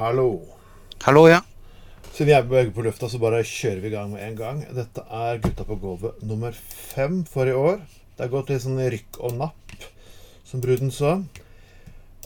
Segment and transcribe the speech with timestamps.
[0.00, 0.40] Hallo.
[1.02, 1.40] Hallo, ja.
[2.12, 4.60] Siden jeg beveger på lufta, så bare kjører vi i gang med en gang.
[4.76, 7.80] Dette er Gutta på gulvet nummer fem for i år.
[8.16, 9.74] Det har gått litt sånn rykk og napp,
[10.44, 11.14] som bruden så.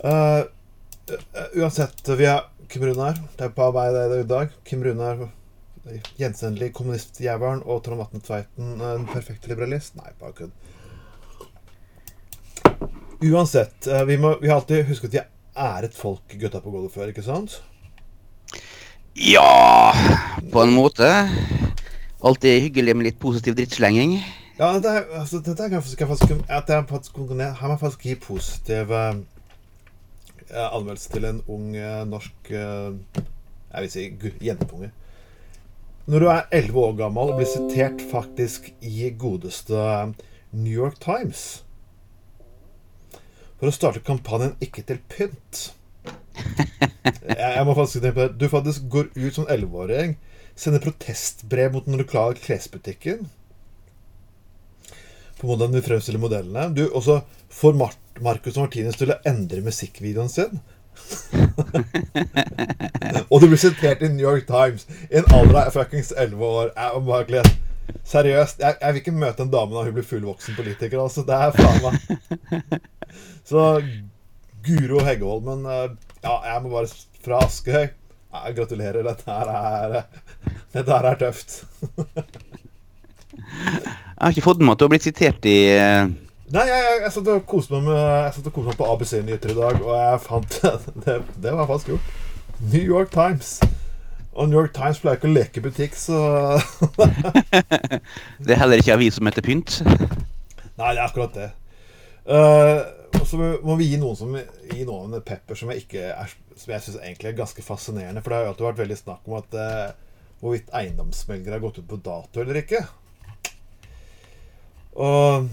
[0.02, 0.42] Uh,
[1.06, 3.20] eh, uansett, vi er Kim Runar.
[3.38, 4.54] Det er på vei det i dag.
[4.66, 5.29] Kim Runar,
[6.18, 9.95] gjenkjennelig kommunistjævelen, og Trond Vatne Tveiten, en perfekt liberalist.
[10.00, 10.73] Nei, bare kødd.
[13.23, 15.23] Uansett, eh, vi, må, vi har alltid husket at vi
[15.64, 17.61] er et folk gutta på gulvet før, ikke sant?
[19.14, 19.93] Ja,
[20.50, 21.07] på en måte.
[22.25, 24.17] Alltid hyggelig med litt positiv drittslenging.
[24.58, 27.81] Ja, dette er, altså, dette er faktisk, jeg faktisk, at jeg faktisk, her må jeg
[27.81, 29.17] faktisk gi positiv eh,
[30.50, 33.22] anmeldelse til en ung eh, norsk eh,
[33.75, 34.05] Jeg vil si
[34.47, 34.92] jentunge.
[36.06, 40.14] Når du er 11 år gammel og blir sitert faktisk i godeste eh,
[40.53, 41.64] New York Times
[43.58, 45.72] for å starte kampanjen 'Ikke til pynt'.
[47.25, 48.39] Jeg, må faktisk tenke på det.
[48.41, 50.16] Du faktisk går ut som 11-åring,
[50.56, 53.28] sender protestbrev mot den lokale klesbutikken
[55.38, 56.75] på hvordan du fremstiller modellene.
[56.75, 57.20] Du også
[57.52, 60.60] får Mar Marcus Martinus til å endre musikkvideoen sin.
[63.30, 66.70] og du blir sitert i New York Times i en alder av fuckings 11 år.
[66.77, 67.42] Jeg må bare.
[68.08, 71.02] Seriøst, jeg, jeg vil ikke møte en dame når hun blir fullvoksen politiker.
[71.02, 72.78] Altså, det er faen meg
[73.48, 73.66] Så
[74.64, 75.68] Guro Heggevold, men
[76.24, 76.88] Ja, jeg må bare
[77.24, 77.88] fra Askøy.
[78.34, 79.04] Ja, gratulerer.
[79.06, 80.02] Dette her er
[80.74, 81.62] Dette her er tøft.
[83.34, 86.06] Jeg har ikke fått med meg at du har blitt sitert i eh,
[86.54, 89.78] Nei, jeg, jeg, jeg satt og koste meg med koste meg på ABC-nyheter i dag,
[89.80, 90.58] og jeg fant
[91.06, 92.12] det, det var faktisk gjort.
[92.60, 93.56] New York Times.
[94.34, 96.18] Og New York Times pleier ikke å leke butikk, så
[98.44, 99.78] Det er heller ikke avis som heter Pynt.
[99.84, 101.50] Nei, det er akkurat det.
[102.26, 102.82] Uh,
[103.14, 106.72] og så må vi gi noen som gi noen en pepper som jeg er Som
[106.72, 108.22] jeg syns egentlig er ganske fascinerende.
[108.24, 109.92] For det har jo alltid vært veldig snakk om at uh,
[110.42, 112.82] hvorvidt eiendomsmeldere har gått ut på dato eller ikke.
[114.94, 115.48] Og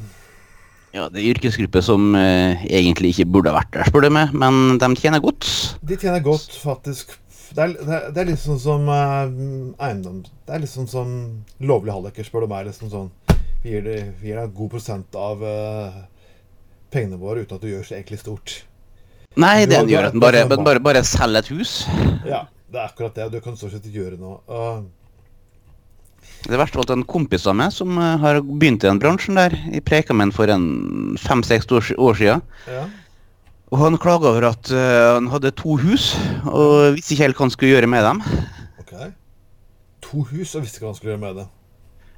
[0.91, 4.09] Ja, det er yrkesgrupper yrkesgruppe som eh, egentlig ikke burde ha vært der, spør du
[4.11, 5.47] meg, men de tjener godt.
[5.79, 7.15] de tjener godt, faktisk.
[7.51, 9.27] Det er, det er, det er litt sånn som uh,
[9.83, 11.09] eiendom Det er litt sånn som
[11.59, 12.69] lovlig halvdekker, spør du meg.
[12.69, 13.09] Liksom sånn,
[13.63, 15.99] vi gir deg en god prosent av uh,
[16.93, 18.61] pengene våre uten at du gjør så egentlig stort.
[19.39, 21.75] Nei, det gjør at en bare, bare, bare, bare selger et hus.
[22.27, 23.29] Ja, det er akkurat det.
[23.35, 24.41] Du kan stort sett gjøre noe.
[24.47, 24.81] Uh,
[26.47, 29.37] Det verste var at en kompis av meg som eh, har begynt i den bransjen
[29.37, 30.63] der, jeg preka med han for en
[31.21, 32.41] fem-seks år, år siden.
[32.65, 32.87] ja.
[33.71, 36.11] Og han klaga over at uh, han hadde to hus,
[36.43, 38.21] og visste ikke helt hva han skulle gjøre med dem.
[38.83, 38.93] Ok.
[40.03, 41.45] To hus, og visste ikke hva han skulle gjøre med det.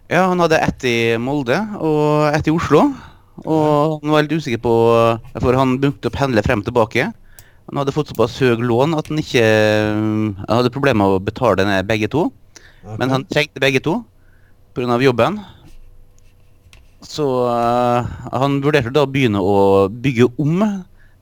[0.09, 2.87] Ja, han hadde ett i Molde og ett i Oslo.
[3.45, 4.73] Og han var litt usikker på
[5.41, 7.07] For han begynte å pendle frem og tilbake.
[7.69, 11.65] Han hadde fått såpass høy lån at han ikke Han hadde problemer med å betale
[11.65, 12.27] ned begge to.
[12.83, 12.97] Okay.
[12.99, 14.01] Men han trengte begge to
[14.75, 14.99] pga.
[15.01, 15.39] jobben.
[17.03, 20.61] Så uh, han vurderte da å begynne å bygge om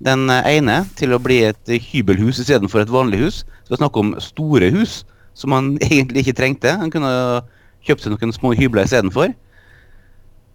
[0.02, 3.42] den ene til å bli et hybelhus istedenfor et vanlig hus.
[3.68, 5.02] Så det om store hus
[5.38, 6.76] som han egentlig ikke trengte.
[6.82, 7.14] Han kunne
[7.86, 9.34] kjøpt seg noen små hybler istedenfor.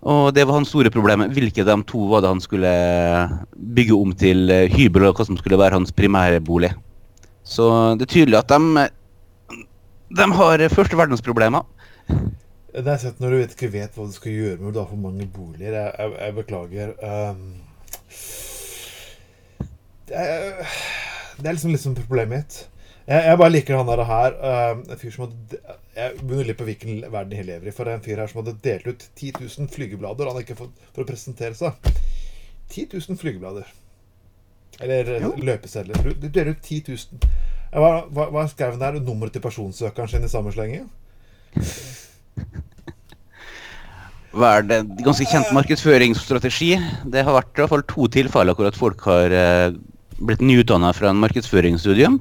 [0.06, 1.24] Og det var hans store problem.
[1.34, 2.72] Hvilke av de to var det han skulle
[3.56, 6.70] bygge om til eh, hybel, og hva som skulle være hans primærbolig.
[7.46, 7.66] Så
[7.98, 8.86] det er tydelig at de,
[10.20, 11.66] de har første verdensproblemer.
[12.76, 15.00] Det er sett når du ikke vet hva du skal gjøre med du har for
[15.00, 15.72] mange boliger.
[15.72, 16.92] Jeg, jeg, jeg beklager.
[17.00, 18.45] Um,
[20.08, 20.78] det, er,
[21.38, 22.58] det er liksom, liksom problemet mitt.
[23.06, 24.36] Jeg, jeg bare liker han der her.
[24.42, 25.60] Um, en fyr som hadde
[25.96, 27.74] Jeg begynner litt på hvilken verden jeg lever i.
[27.74, 30.46] For det er en fyr her som hadde delt ut 10 000 flygeblader han hadde
[30.46, 31.90] ikke fått for å presentere seg.
[32.74, 33.68] 10 000 flygeblader.
[34.82, 35.32] Eller Jo.
[35.38, 36.02] løpesedler.
[36.02, 37.30] Du, deler ut 10 000.
[37.76, 38.98] Hva, hva, hva skrev han der?
[39.04, 40.82] Nummeret til personsøkeren sin i samme slenge?
[44.36, 44.82] Hva er det?
[45.00, 46.74] Ganske kjent markedsføringsstrategi.
[47.08, 49.32] Det har vært i hvert fall to tilfeller hvor at folk har
[50.18, 52.20] blitt nyutdanna fra en markedsføringsstudium.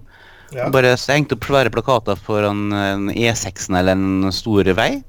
[0.56, 0.70] Ja.
[0.72, 5.04] Bare stengt opp svære plakater foran en E6 eller en stor vei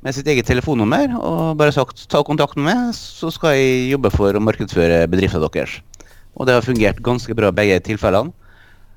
[0.00, 4.12] med sitt eget telefonnummer og bare sagt ta kontakt med meg, så skal jeg jobbe
[4.14, 5.78] for å markedsføre bedriften deres.
[6.38, 8.32] Og det har fungert ganske bra begge tilfellene.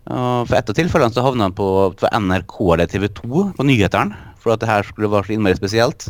[0.03, 1.67] Og for ett av tilfellene så havna han på
[1.99, 6.07] NRK eller TV 2 på nyhetene, for at det her skulle være så innmari spesielt.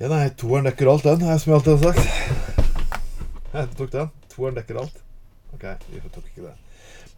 [0.00, 2.02] Ja, nei, toeren dekker alt, den, som jeg alltid har sagt.
[3.52, 4.10] Jeg tok den.
[4.40, 5.00] Toeren dekker alt.
[5.52, 6.56] Ok, vi tok ikke det.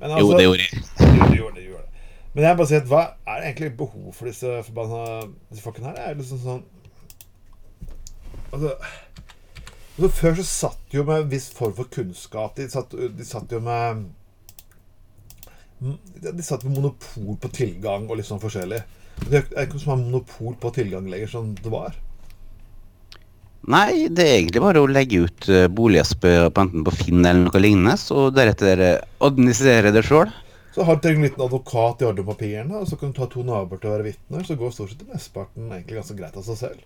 [0.01, 0.83] Men Jo, det gjorde jeg.
[1.15, 1.89] Jo, det gjorde det, gjorde det.
[2.33, 5.03] Men jeg bare sier at hva er det egentlig behov for disse forbanna
[5.53, 5.99] disse folkene her?
[5.99, 6.63] Det er liksom sånn
[8.53, 8.73] Altså
[9.99, 12.57] Så før så satt de jo med en viss form for kunnskap.
[12.57, 14.09] De satt, de satt jo med
[16.25, 18.81] De satt med monopol på tilgang og litt sånn forskjellig.
[19.29, 21.95] Det er ikke noe som har monopol på tilgang lenger, som det var.
[23.71, 27.45] Nei, det er egentlig bare å legge ut boliger på, på enten på Finn eller
[27.45, 28.83] noe lignende, og deretter
[29.23, 30.33] administrere det sjøl.
[30.75, 33.45] Så har du en liten advokat i orden papirene, og så kan du ta to
[33.45, 34.45] naboer til å være vitner.
[34.47, 36.81] Så går stort sett mesteparten egentlig ganske greit av seg selv.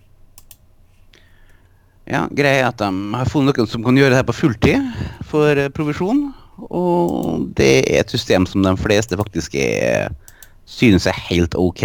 [2.07, 4.91] Ja, Greia er at de har funnet noen som kan gjøre det her på fulltid
[5.27, 6.27] for uh, provisjon.
[6.67, 10.11] Og det er et system som de fleste faktisk er,
[10.67, 11.83] synes er helt ok.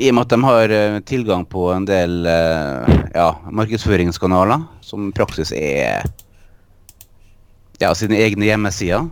[0.00, 5.10] I og med at de har uh, tilgang på en del uh, ja, markedsføringskanaler, som
[5.10, 6.06] i praksis er
[7.82, 9.10] ja, sine egne hjemmesider.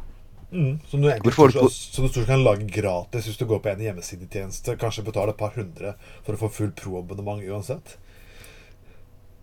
[0.48, 1.58] Mm, som du egentlig folk...
[1.72, 4.78] så, du kan lage gratis hvis du går på en hjemmesidetjeneste.
[4.80, 5.92] Kanskje betale et par hundre
[6.22, 7.98] for å få full pro-abonnement uansett.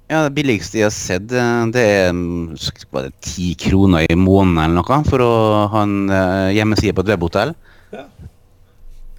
[0.10, 4.82] Ja, Det billigste jeg har sett, eh, det er det ti kroner i måneden eller
[4.82, 5.32] noe for å
[5.74, 6.10] ha en
[6.54, 7.54] hjemmeside på et webhotell.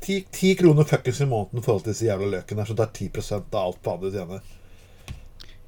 [0.07, 3.09] 10, kroner fuckings i måneden i forhold til disse jævla løkene her, så det er
[3.09, 4.53] 10% av alt på andre tjener.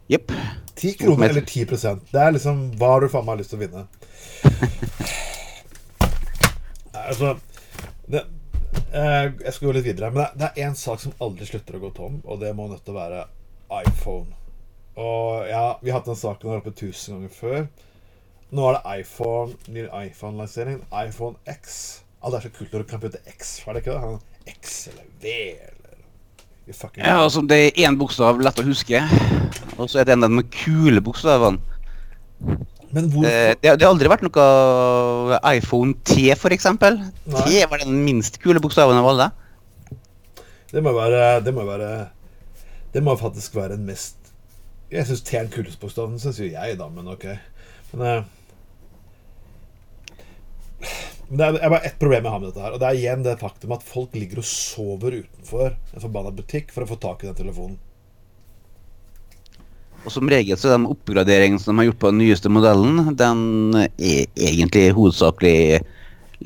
[0.09, 0.33] Jepp.
[0.79, 3.65] 10 kroner eller 10% Det er liksom Hva har du faen meg lyst til å
[3.65, 3.83] vinne?
[7.09, 7.33] altså
[8.07, 8.23] det,
[8.93, 10.13] eh, Jeg skal gå litt videre.
[10.15, 12.85] Men det, er én sak som aldri slutter å gå tom, og det må nødt
[12.87, 13.27] til å være
[13.83, 14.31] iPhone.
[14.99, 17.61] Og ja, vi har hatt den saken her oppe tusen ganger før.
[18.55, 20.81] Nå er det iPhone, ny iPhone-lansering.
[20.95, 22.07] iPhone X.
[22.19, 24.55] Ah, det er så kult når du kan putte X, var det ikke det?
[24.57, 25.75] X eller V eller
[26.99, 29.01] Ja, altså det er én bokstav lett å huske,
[29.79, 31.63] og så er det en av de kule bokstavene.
[32.93, 33.25] Men hvor...
[33.25, 36.69] Eh, det, det, har aldri vært noe iPhone T, f.eks.
[36.69, 39.31] T var den minst kule bokstaven av alle.
[40.69, 42.11] Det må være Det må være
[42.93, 44.19] Det må faktisk være den mest
[44.93, 47.25] Jeg syns T er den kuleste bokstaven, syns jo jeg, da, men ok.
[47.95, 48.29] Men eh,
[51.29, 52.73] men det er, bare ett problem jeg har med dette her.
[52.73, 56.73] Og det er igjen det faktum at folk ligger og sover utenfor en forbanna butikk
[56.73, 57.77] for å få tak i den telefonen.
[60.07, 63.13] Og som regel så er den oppgraderingen som de har gjort på den nyeste modellen,
[63.19, 63.43] den
[63.77, 65.83] er egentlig hovedsakelig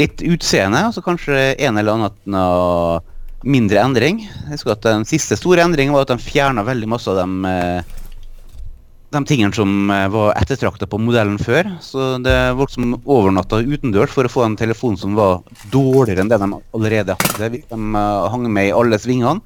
[0.00, 3.08] litt utseende, og så kanskje en eller annen
[3.44, 4.22] mindre endring.
[4.24, 7.44] Jeg husker at Den siste store endringen var at de fjerna veldig masse av dem
[7.46, 7.98] eh,
[9.12, 11.68] de tingene som eh, var ettertrakta på modellen før.
[11.84, 15.42] Så det folk som overnatta utendørs for å få en telefon som var
[15.72, 17.50] dårligere enn det de allerede hadde.
[17.68, 19.42] De uh, hang med i alle svingene.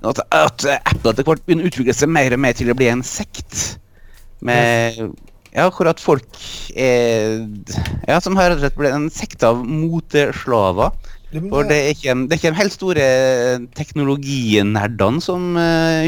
[0.00, 2.88] At, at Apple etter hvert begynner å utvikle seg mer og mer til å bli
[2.88, 3.76] en sekt.
[4.46, 4.96] Med
[5.50, 6.28] ja, hvor at folk
[6.78, 7.42] er
[8.06, 10.94] Ja, som slett blitt en sekt av moteslaver.
[11.50, 13.04] For det er ikke, det er ikke de helt store
[13.78, 15.52] teknologinerdene som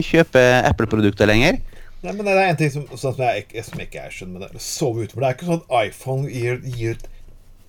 [0.08, 1.60] kjøper Apple-produkter lenger.
[2.02, 4.56] Nei, men Det er en ting som, sånn som, jeg, som ikke jeg skjønner med
[4.56, 4.62] det.
[4.62, 5.22] Sove utenfor.
[5.22, 6.96] Det er ikke sånn at iPhone gir, gir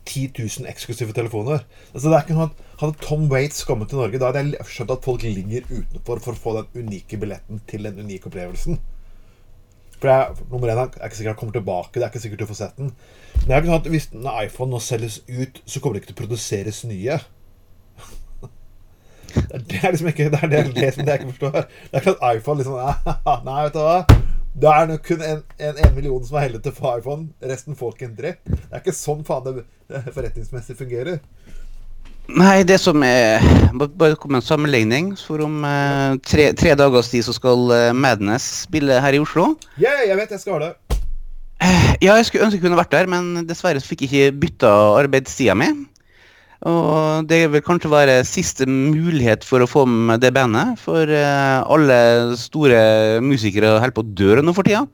[0.09, 1.61] 10 000 eksklusive telefoner.
[1.93, 4.91] Altså det er ikke sånn Hadde Tom Waits kommet til Norge, da hadde jeg skjønt
[4.91, 8.81] at folk ligger utenfor for å få den unike billetten til den unike opplevelsen.
[10.01, 11.93] For jeg, nummer én er ikke sikkert han kommer tilbake.
[11.95, 12.89] Det er ikke sikkert du får sett den.
[13.37, 16.11] Men det er ikke sånn at hvis iPhone nå selges ut, så kommer det ikke
[16.11, 17.21] til å produseres nye.
[19.33, 21.57] Det er liksom ikke Det er det, det som jeg ikke forstår.
[21.65, 22.77] Det er ikke at iPhone liksom
[23.47, 23.97] Nei, vet du hva.
[24.53, 27.27] Det er nok kun en, en, en million som er heldig til iPhone.
[27.49, 28.41] Resten får ikke en dritt.
[28.45, 29.63] Det er ikke sånn faen det
[30.13, 31.21] forretningsmessig fungerer.
[32.31, 33.43] Nei, det som er
[33.75, 35.11] Bare kom en sammenligning.
[35.19, 39.53] For om eh, tre, tre dagers tid så skal eh, Madness spille her i Oslo.
[39.81, 40.99] Yeah, jeg vet jeg skal ha det.
[41.63, 44.71] Eh, ja, jeg skulle ønske jeg kunne vært der, men dessverre fikk jeg ikke bytta
[45.01, 45.71] arbeidstida mi.
[46.63, 50.77] Og det vil kanskje være siste mulighet for å få med det bandet.
[50.79, 51.97] For uh, alle
[52.39, 54.85] store musikere holder på å dø nå for tida.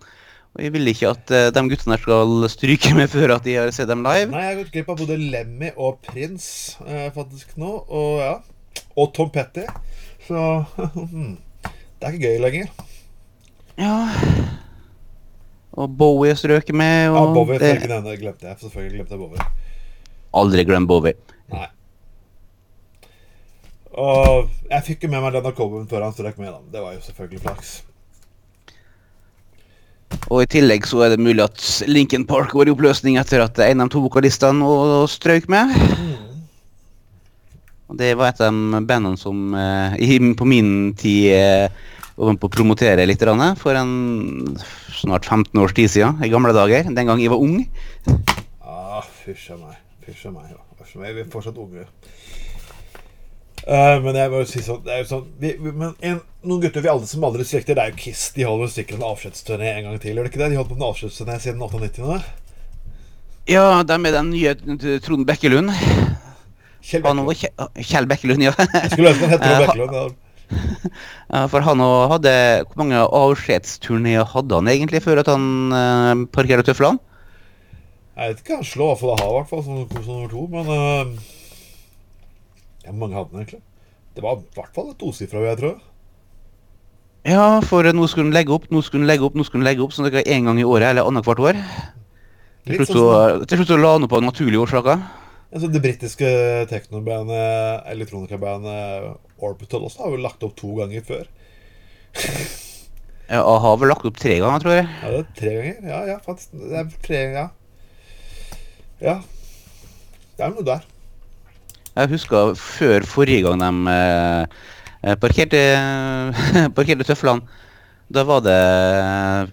[0.57, 3.69] Og jeg vil ikke at uh, de guttene skal stryke med før at de har
[3.75, 4.31] sett dem live.
[4.33, 7.75] Nei, jeg har gått glipp av både Lemmy og Prince uh, faktisk nå.
[7.85, 8.33] Og ja.
[8.97, 9.69] Og Tom Petty.
[10.25, 10.41] Så
[11.13, 12.85] hmm, det er ikke gøy lenger.
[13.79, 13.93] Ja
[15.77, 17.13] Og Bowie strøk med.
[17.13, 17.73] Og ja, Bowie det...
[17.85, 18.57] glemte jeg.
[18.65, 19.51] Selvfølgelig glemte jeg Bowie.
[20.39, 21.13] Aldri glem Bowie.
[21.53, 21.67] Nei.
[23.99, 26.53] Og jeg fikk jo med meg denne coveren før han strøk med.
[26.53, 27.71] da Det var jo selvfølgelig flaks.
[30.29, 33.59] Og i tillegg så er det mulig at Lincoln Park går i oppløsning etter at
[33.65, 34.65] en av de to vokalistene
[35.09, 35.73] strøk med.
[35.73, 36.29] Mm.
[37.89, 41.81] Og det var et av de bandene som eh, på min tid eh,
[42.19, 43.23] var med på å promotere litt
[43.57, 44.57] for en
[44.93, 46.83] snart 15 års tid siden, i gamle dager.
[46.83, 47.63] Den gang jeg var ung.
[48.61, 49.77] Ah, fysj a meg.
[50.05, 50.51] Fysj a meg.
[50.51, 50.68] Ja.
[50.95, 51.85] Vi er fortsatt unge.
[53.69, 56.21] Uh, men jeg må jo si sånn, det er jo sånn vi, vi, Men en,
[56.47, 58.29] noen gutter vi alle som aldri slekter, det er jo Kiss.
[58.33, 60.15] De holder sikkert en avskjedsturné en gang til.
[60.15, 60.47] Gjør de ikke det?
[60.53, 62.15] De holdt på med avskjedsturné siden 98 nå.
[63.49, 64.55] Ja, de er den nye
[65.03, 65.73] Trond Bekkelund.
[66.85, 67.27] Kjell Bekkelund.
[67.27, 68.55] og Kjell Bekkelund, ja.
[68.57, 69.95] Jeg skulle ønske han het Trond Eh, Bekkelund.
[69.99, 70.09] Ja.
[71.29, 72.31] Ja, For han hadde
[72.65, 76.97] Hvor mange avskjedsturneer hadde han egentlig før at han eh, parkerte tøflene?
[78.19, 80.31] Jeg vet ikke, han slår i hvert fall a-ha, i hvert fall, som, som nummer
[80.33, 80.41] to.
[80.51, 81.11] Men eh,
[82.83, 83.61] ja, mange hadde han egentlig?
[84.15, 85.71] Det var i hvert fall et tosifra, jeg tro.
[87.29, 89.69] Ja, for nå skulle hun legge opp, nå skulle hun legge opp, nå skulle hun
[89.69, 91.59] legge opp, sånn at det er én gang i året eller annethvert år.
[92.67, 95.03] Til slutt sånn så, til slutt så la han opp av naturlige årsaker.
[95.53, 96.31] altså, Det britiske
[96.71, 101.29] teknobandet, elektronikabandet Orbital også har vel lagt opp to ganger før.
[103.29, 104.89] Ja, har vel lagt opp tre ganger, tror jeg.
[105.03, 105.89] Ja, det er tre ganger.
[105.91, 106.55] Ja, ja, faktisk.
[106.57, 107.47] Det er tre Ja.
[109.03, 109.19] Ja.
[110.37, 110.83] Det er noe der.
[111.97, 115.63] Jeg husker før forrige gang de eh, parkerte,
[116.77, 117.43] parkerte tøflene.
[118.09, 118.55] Da var det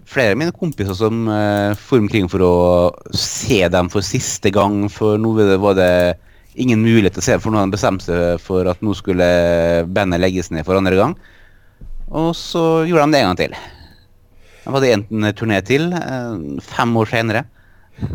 [0.08, 2.54] flere av mine kompiser som eh, for omkring for å
[3.12, 4.86] se dem for siste gang.
[4.92, 6.16] For nå var det-
[6.56, 9.26] ingen mulighet til å se for nå hadde de bestemt seg for at nå skulle
[9.92, 11.12] bandet legges ned for andre gang.
[12.08, 13.56] Og så gjorde de det en gang til.
[14.64, 17.44] De hadde en turné til eh, fem år senere.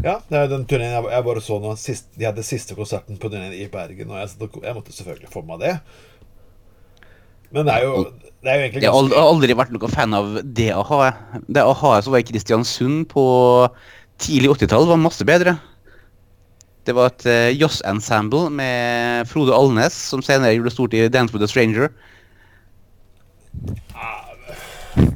[0.04, 1.74] Ja, det er den turneen jeg, jeg bare så nå.
[1.80, 5.42] Sist, de hadde siste konserten på turneen i Bergen, og jeg, jeg måtte selvfølgelig få
[5.48, 5.76] med det.
[7.52, 10.38] Men det er jo, det er jo egentlig Jeg har aldri, vært noen fan av
[10.46, 11.10] det a-ha.
[11.50, 13.26] Det a-ha som var i Kristiansund på
[14.22, 15.58] tidlig 80-tall, var masse bedre.
[16.88, 21.46] Det var et uh, jazz-ensemble med Frode Alnes, som senere gjorde stort i Dance with
[21.46, 21.92] a Stranger.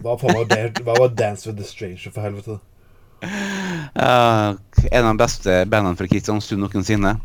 [0.03, 2.60] Hva faen var, det, hva var Dance with a Stranger, for helvete?
[3.24, 4.55] Ja,
[4.91, 7.15] en av de beste bandene fra Kristiansund noensinne.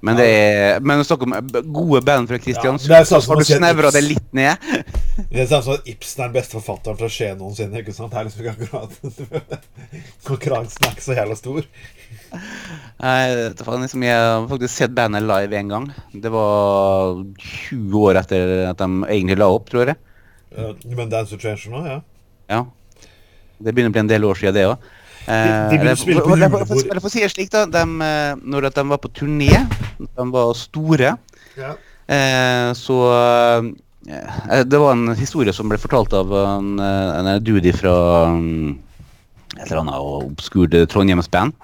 [0.00, 1.34] Men det er Men snakk om
[1.72, 4.56] gode band fra Kristiansund, er sånn så har du snevra det litt ned.
[5.30, 7.82] Det er sånn som at Ibsen er den beste forfatteren fra Skien noensinne.
[7.82, 8.14] ikke sant?
[8.14, 9.58] Det er liksom ikke akkurat
[10.28, 11.66] Konkurransen er ikke så jævla stor.
[12.32, 13.18] Nei,
[13.52, 15.90] det var liksom, jeg har faktisk sett bandet live en gang.
[16.24, 17.20] Det var
[17.68, 20.00] 20 år etter at de egentlig la opp, tror jeg.
[20.56, 22.00] Uh, Men Dance the Stranger nå, ja.
[22.50, 22.64] Ja.
[23.60, 24.88] Det begynner å bli en del år siden det òg.
[25.30, 26.66] De begynner spille på julebord.
[26.66, 27.66] Eller for å si det slik, da.
[27.70, 29.52] De, eh, når de var på turné,
[30.00, 31.14] de var store,
[31.60, 31.72] ja.
[32.10, 37.74] eh, så eh, Det var en historie som ble fortalt av en, eh, en dude
[37.76, 37.96] fra
[39.58, 41.54] et eller annet obskurt Trondheims-band.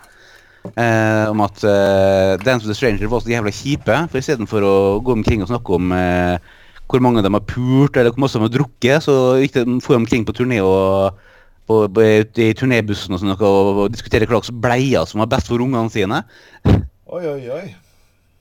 [0.75, 3.99] Eh, om at eh, Dance with the Stranger var så jævla kjipe.
[4.11, 6.39] For istedenfor å gå omkring og snakke om eh,
[6.87, 9.99] hvor mange de har pult, eller hvor masse de har drukket, så gikk de for
[9.99, 11.19] omkring på turné og
[11.67, 12.05] på, på,
[12.43, 13.43] i turnébussen og sånn og,
[13.87, 16.23] og diskutere hva slags bleier som var best for ungene sine.
[16.67, 17.67] Oi, oi, oi.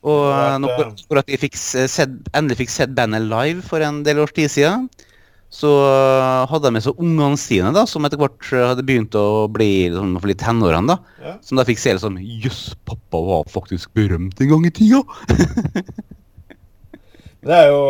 [0.05, 2.93] Og Det eh, har nå vært, for at jeg fikk se- sett, endelig fikk sett
[2.97, 4.85] bandet live for en del års tid siden,
[5.55, 9.17] så eh, hadde de med seg ungene sine, da, som etter hvert eh, hadde begynt
[9.17, 10.93] å bli liksom, for litt tenårene.
[10.93, 11.33] da, Ja.
[11.45, 15.01] Som da fikk se liksom Jøss, pappa var faktisk berømt en gang i tida!
[17.45, 17.81] Det er jo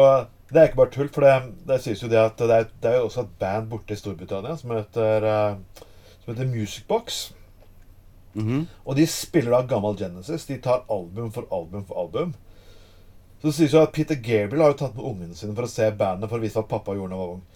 [0.50, 2.92] det er ikke bare tull, for det, det synes jo det at det er, det
[2.92, 5.84] er jo også et band borte i Storbritannia som heter, eh,
[6.22, 7.32] som heter Music Box.
[8.36, 8.66] -hmm.
[8.86, 10.46] Og de spiller da gammel Genesis.
[10.46, 12.34] De tar album for album for album.
[13.42, 15.72] Så det sies jo at Peter Gabriel har jo tatt med ungene sine for å
[15.72, 17.44] se bandet for å vise hva pappa gjorde da han var ung.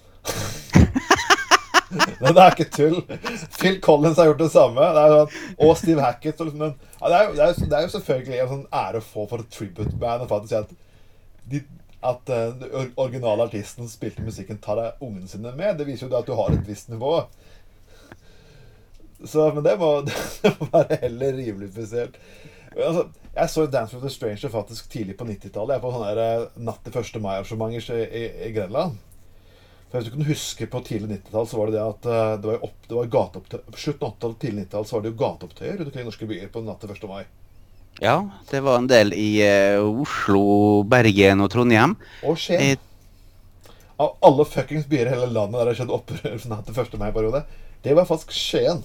[2.19, 2.99] Men det er ikke tull.
[3.57, 4.89] Phil Collins har gjort det samme.
[4.93, 6.43] Det er sånn, og Steve Hackett.
[6.43, 8.51] Og liksom, den, ja, det, er jo, det, er jo, det er jo selvfølgelig en
[8.51, 10.25] sånn ære å få for et tribute-band.
[10.27, 10.75] å faktisk si At,
[11.49, 11.63] de,
[12.01, 15.77] at or- originale artisten som spilte musikken, tar ungene sine med.
[15.77, 17.17] Det viser jo at du har et visst nivå.
[19.23, 19.89] Så, men det må,
[20.41, 22.15] det må være heller rimelig spesielt.
[22.77, 25.73] Altså, jeg så Dance with the Stranger faktisk tidlig på 90-tallet.
[25.75, 27.21] Jeg er på sånne eh, Natt til 1.
[27.23, 28.97] mai-arrangementer i, i, i Grenland.
[29.89, 32.51] For Hvis du kan huske på tidlig 90-tall, så var det det at eh, det
[32.51, 35.19] var, opp, det var gateopptøy På slutten av 80-tallet, tidlig 90-tall, så var det jo
[35.23, 37.07] gateopptøyer rundt omkring norske byer på natt til 1.
[37.09, 37.23] mai.
[37.99, 41.97] Ja, det var en del i uh, Oslo, Bergen og Trondheim.
[42.23, 42.77] Og Skien.
[42.77, 42.85] Eh,
[43.99, 46.93] Av alle fuckings byer i hele landet der det skjedde opprør natt til 1.
[47.01, 47.43] mai-periode,
[47.83, 48.79] det var faktisk Skien.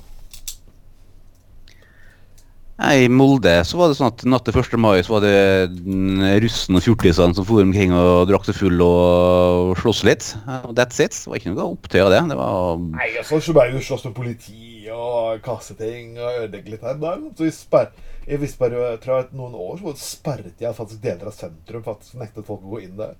[2.74, 4.72] Nei, I Molde så var det sånn at natt til 1.
[4.82, 9.76] mai så var det russen og fjortisene som for omkring og drakk seg full og
[9.78, 10.32] sloss litt.
[10.66, 11.14] Og that's it.
[11.14, 12.24] Det var ikke noe opptøy av det.
[12.32, 16.74] Det var Nei, altså, så ble jo slåss med politi og kaste ting og ødelegge
[16.74, 16.98] litt her.
[16.98, 17.92] Der, så vi sper,
[18.24, 21.84] I viss periode, tror jeg, noen år så sperret jeg faktisk deler av sentrum.
[21.84, 23.16] Faktisk nektet folk å gå inn der.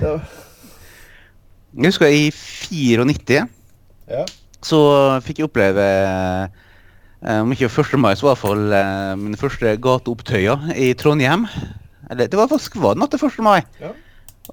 [0.00, 0.14] Ja.
[1.72, 3.38] Jeg husker i 94
[4.12, 4.24] ja.
[4.62, 4.80] så
[5.24, 7.96] fikk jeg oppleve eh, om ikke 1.
[7.96, 11.46] mai, så i hvert fall mine min første gateopptøyer i Trondheim.
[12.12, 13.40] Eller det var faktisk var det natt til 1.
[13.46, 13.60] mai.
[13.80, 13.94] Ja.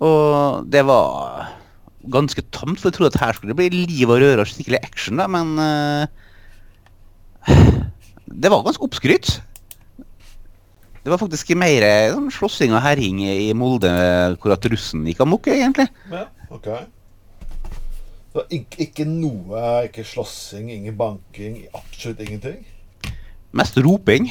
[0.05, 1.49] Og det var
[2.07, 4.79] ganske tamt, for jeg trodde at her skulle det bli liv og røre og skikkelig
[4.79, 6.07] action, da, men uh,
[8.29, 9.39] Det var ganske oppskrytt.
[11.09, 13.89] Det var faktisk mer eh, sånn slåssing og herjing i Molde
[14.37, 15.87] hvor at russen gikk amok, egentlig.
[16.13, 16.67] Ja, ok.
[18.29, 22.61] Så ikke, ikke noe, ikke slåssing, ingen banking, absolutt ingenting?
[23.57, 24.29] Mest roping.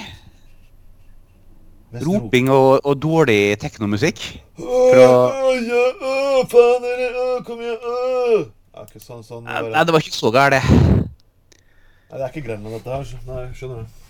[1.91, 4.23] Mest Roping og, og dårlig teknomusikk.
[4.63, 9.49] Åh, fra- øh, ja, åh, faen dere, øh, kom igjen, Det er ikke sånn, sånn
[9.51, 10.63] nei, det var ikke så galt, det.
[10.69, 14.05] Nei, det er ikke Grenland dette her, nei, skjønner du.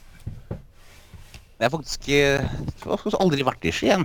[1.59, 4.05] Jeg har faktisk, eh, jeg har aldri vært i Skien.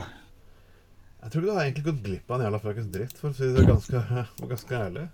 [1.24, 3.50] Jeg tror du har egentlig gått glipp av en jævla fuckings dritt, for å si
[3.56, 4.02] det ganske,
[4.54, 5.06] ganske ærlig.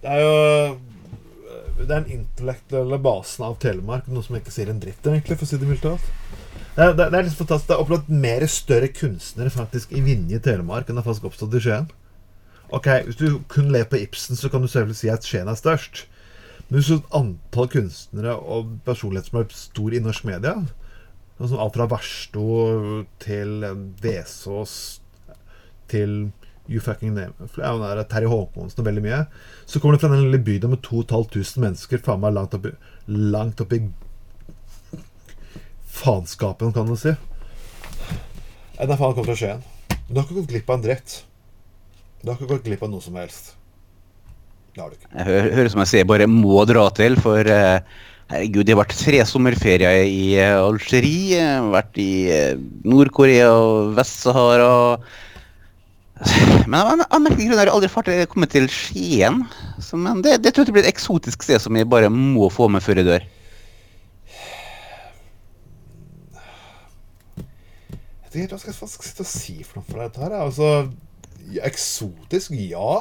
[0.00, 0.78] Det er jo
[1.80, 5.46] Det er den intellektuelle basen av Telemark, noe som ikke sier en dritt, egentlig, for
[5.46, 6.04] å si det mildt talt.
[6.76, 7.68] Det det, er- det litt fantastisk.
[7.70, 11.30] Det er opplagt mer større kunstnere faktisk i Vinje i Telemark enn det har faktisk
[11.30, 11.88] oppstått i Skien.
[12.70, 15.58] Ok, Hvis du kun lever på Ibsen, så kan du selvfølgelig si at Skien er
[15.58, 16.04] størst.
[16.68, 20.54] Men hvis du har et antall kunstnere og personligheter som er stor i norsk media,
[21.48, 22.44] sånn alt fra Versto
[23.22, 23.64] til
[24.02, 24.74] Vesås
[25.90, 26.30] til
[26.70, 29.24] You Fucking Name der Terje Håkonsen og veldig mye.
[29.66, 32.74] Så kommer det fra den lille bygda med 2500 mennesker faen meg langt oppi
[33.10, 33.80] Langt oppi
[36.00, 37.10] faenskapen, kan du si.
[38.76, 39.64] Nei, det er faen kommet fra Skien.
[40.06, 41.16] Du har ikke gått glipp av en dritt.
[42.22, 43.54] Du har ikke gått glipp av noe som helst.
[44.74, 45.10] Det har du ikke.
[45.10, 47.82] Jeg hører, hører som jeg sier, bare må dra til, for eh,
[48.30, 53.92] herregud, det har vært tre sommerferier i eh, Algerie, har vært i eh, Nord-Korea og
[53.98, 54.70] Vest-Sahara.
[56.68, 59.42] Men av en merkelig grunn har jeg aldri fart- kommet til Skien.
[59.80, 62.68] Så, men det, det tror jeg blir et eksotisk sted som jeg bare må få
[62.70, 63.28] med før jeg dør.
[68.30, 70.36] Jeg vet ikke hva skal skal jeg og si for noe for dette her.
[70.38, 70.68] Altså,
[71.66, 72.92] eksotisk, ja.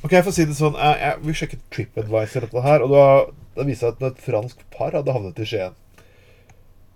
[0.00, 0.74] Ok, jeg får si det sånn.
[0.80, 3.04] Jeg, jeg, vi sjekket TripAdvisor dette her, og da,
[3.54, 5.76] da viste det at et fransk par hadde havnet i Skien.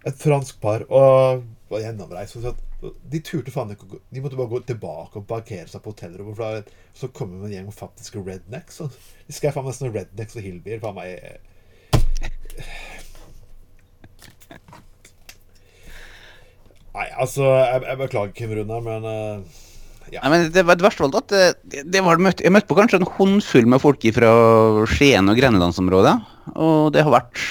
[0.07, 2.65] Et fransk par, og var gjennomreist.
[2.81, 5.93] De turte faen ikke å gå De måtte bare gå tilbake og parkere seg på
[5.93, 6.39] hotellrommet.
[6.39, 8.81] For da, så kommer det en gjeng faktiske rednecks.
[8.85, 8.95] Og
[9.27, 10.83] de skal faen meg sånne rednecks og hillbier.
[10.83, 11.47] Faen meg
[16.99, 19.59] Nei, altså Jeg, jeg beklager, Kim Runar, men eh,
[20.13, 20.23] ja.
[20.25, 23.11] Nei, men det, var- verste alt at eh, det, var jeg møtte på kanskje en
[23.19, 24.33] håndfull med folk fra
[24.91, 26.15] Skien og Grenlandsområdet.
[26.57, 27.43] Og det har vært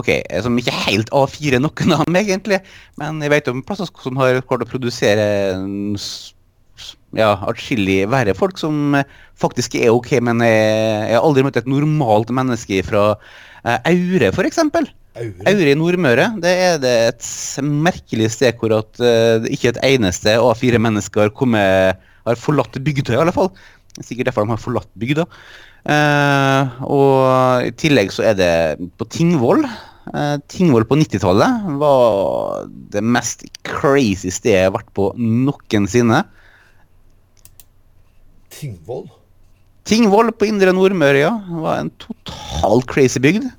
[0.00, 0.08] Ok,
[0.40, 2.62] som ikke helt A4 noen av dem, egentlig.
[2.96, 5.26] Men jeg vet om plasser som har klart å produsere
[7.12, 9.04] ja, atskillig verre folk som eh,
[9.40, 10.64] faktisk er ok, men jeg,
[11.10, 14.62] jeg har aldri møtt et normalt menneske fra eh, Aure, f.eks.
[15.12, 15.44] Aure.
[15.50, 17.26] Aure i Nordmøre det er det et
[17.60, 22.78] merkelig sted hvor at uh, ikke et eneste av fire mennesker har kommet har forlatt
[22.80, 23.50] bygda, i alle fall.
[23.92, 25.26] Det er Sikkert derfor de har forlatt bygda.
[25.82, 28.52] Uh, og i tillegg så er det
[28.98, 29.66] på Tingvoll.
[30.06, 36.22] Uh, Tingvoll på 90-tallet var det mest crazy stedet jeg har vært på noensinne.
[38.52, 39.08] Tingvoll?
[39.88, 41.32] Tingvoll på Indre Nordmøre, ja.
[41.58, 43.50] var en totalt crazy bygd.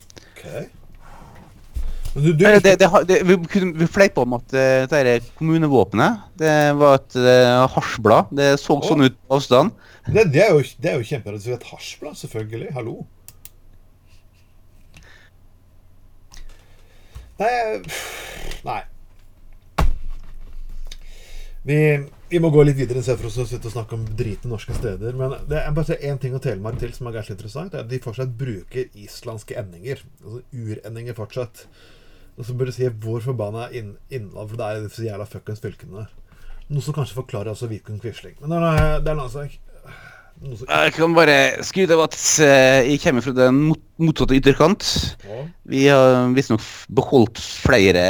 [2.13, 3.35] Du, du det, det, det, vi,
[3.73, 8.29] vi fleipa om at eh, det der kommunevåpenet det var et uh, hasjblad.
[8.37, 8.85] Det så Åh.
[8.85, 9.73] sånn ut på avstand.
[10.05, 11.47] det, det er jo, det er jo kjemperart.
[11.55, 12.69] Et hasjblad, selvfølgelig.
[12.77, 12.99] Hallo.
[17.41, 17.53] Nei
[18.63, 18.81] Nei.
[21.63, 21.79] Vi,
[22.29, 25.17] vi må gå litt videre istedenfor å sitte og snakke om driten norske steder.
[25.17, 27.73] Men det er bare én ting å Telemark til som er ganske interessant.
[27.73, 30.05] Er at de fortsatt bruker islandske endinger.
[30.21, 31.65] Altså urendinger fortsatt.
[32.37, 35.61] Og så bør du si hvor forbanna inn, innland For det er disse jævla fuckings
[35.63, 36.09] fylkene der.
[36.73, 38.35] Noe som kanskje forklarer altså Vidkun Quisling.
[38.41, 39.59] Men det er, er en annen sak.
[40.43, 44.87] Som Jeg kan bare skryte av at eh, jeg kommer fra den mot, motsatte ytterkant.
[45.23, 45.43] Ja.
[45.69, 48.03] Vi har visstnok beholdt flere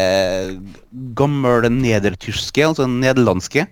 [1.20, 3.68] gamle nedertyske, altså nederlandske,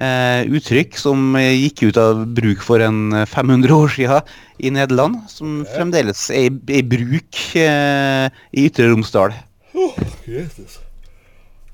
[0.00, 5.60] eh, uttrykk som gikk ut av bruk for en 500 år siden i Nederland, som
[5.74, 9.36] fremdeles er i, er i bruk eh, i Ytre Romsdal.
[9.74, 10.80] Åh, Jesus.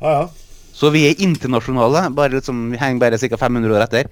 [0.00, 0.28] Ja, ja.
[0.76, 3.36] Så vi er internasjonale, bare liksom, vi henger bare ca.
[3.40, 4.10] 500 år etter.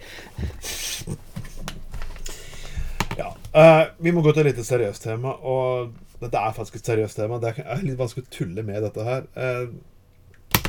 [3.18, 3.34] ja.
[3.52, 5.92] Uh, vi må gå til et litt seriøst tema, og
[6.22, 7.36] dette er faktisk et seriøst tema.
[7.42, 9.28] Det er litt vanskelig å tulle med dette her.
[9.36, 10.64] Uh,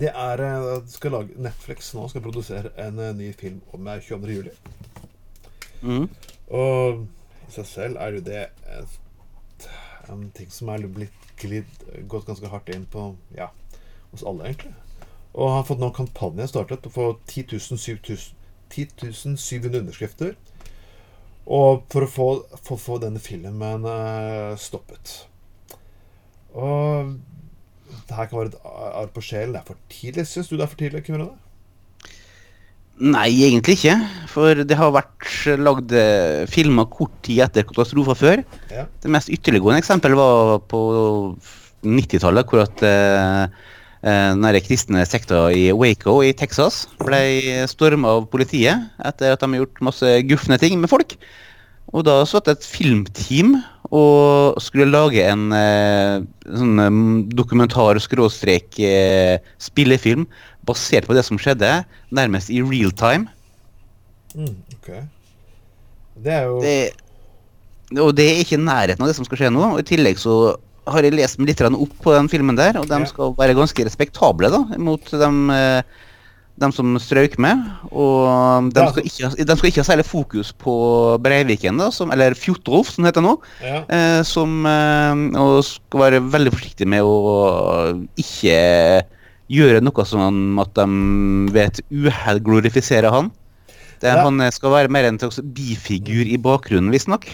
[0.00, 4.36] det er uh, skal lage, Netflix nå skal produsere en ny film om eh, 22.
[4.36, 4.52] juli.
[5.80, 6.06] Mm.
[6.52, 7.06] Og
[7.48, 9.00] i seg selv er jo det et,
[10.12, 13.50] en ting som er blitt glidd gått ganske hardt inn på ja,
[14.12, 14.74] hos alle, egentlig.
[15.32, 17.60] Og har fått nå en kampanje startet på å få 10
[18.70, 20.36] 700 underskrifter.
[21.50, 22.28] Og for å få,
[22.62, 25.14] for få denne filmen uh, stoppet.
[26.54, 27.16] Og
[28.06, 29.54] det her kan være et arr på sjelen.
[29.54, 30.26] Det er for tidlig.
[30.30, 31.04] Syns du det er for tidlig?
[31.06, 31.30] Kunne?
[33.00, 33.94] Nei, egentlig ikke.
[34.30, 35.24] For det har vært
[35.58, 38.42] lagd eh, filmer kort tid etter katastrofer før.
[38.70, 38.84] Ja.
[39.00, 40.80] Det mest ytterliggående eksempelet var på
[41.86, 43.44] 90-tallet, hvor at eh,
[44.04, 47.20] eh, den kristne sekta i Waco i Texas ble
[47.72, 48.76] storma av politiet
[49.08, 51.10] etter at de har gjort masse gufne ting med folk.
[51.90, 53.56] Og da satt et filmteam
[53.90, 56.90] og skulle lage en eh, sånn eh,
[57.34, 60.26] dokumentar-spillefilm
[60.70, 61.72] basert på det som skjedde,
[62.14, 63.28] nærmest i real time.
[64.34, 64.90] Mm, ok.
[66.20, 66.74] Det er jo Det,
[67.98, 69.62] og det er ikke i nærheten av det som skal skje nå.
[69.74, 70.34] og I tillegg så
[70.90, 73.06] har jeg lest meg litt opp på den filmen der, og de Ja.
[73.06, 75.82] skal være ganske respektable da, mot dem, eh,
[76.58, 77.56] dem som strøk med.
[77.92, 78.90] Og de Ja.
[78.90, 83.04] skal, ikke, de skal ikke ha særlig fokus på Breiviken, da, som, eller Fjotolf, som
[83.04, 83.38] det heter nå.
[83.62, 83.84] ja.
[83.88, 89.02] Eh, som eh, Og skal være veldig forsiktig med å ikke
[89.50, 90.86] gjøre noe som at de
[91.54, 93.30] ved et uhell glorifiserer han.
[94.00, 94.22] Det, Ja.
[94.24, 97.26] Han eh, skal være mer en slags bifigur i bakgrunnen, visstnok.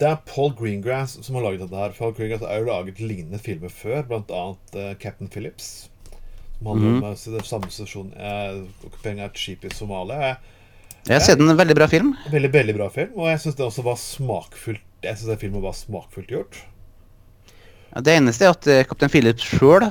[0.00, 1.94] Det er Paul Greengrass som har laget dette her.
[1.96, 4.42] Paul Greengrass har jo laget lignende filmer før, bl.a.
[4.74, 5.88] Uh, Captain Phillips.
[6.58, 6.98] Som handler mm.
[6.98, 10.18] om uh, den samme situasjonen uh, okkupering av et skip i Somalia.
[10.20, 10.36] Jeg-
[11.06, 12.14] Jeg har sett en veldig bra film.
[12.32, 15.62] Veldig veldig bra film, og jeg syns det også var smakfullt Jeg synes den filmen
[15.62, 16.60] var smakfullt gjort.
[18.02, 19.84] Det eneste er at eh, kaptein Phillips sjøl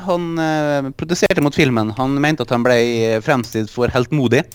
[1.00, 1.94] produserte mot filmen.
[1.96, 2.76] Han mente at han ble
[3.24, 4.44] fremstilt for heltmodig.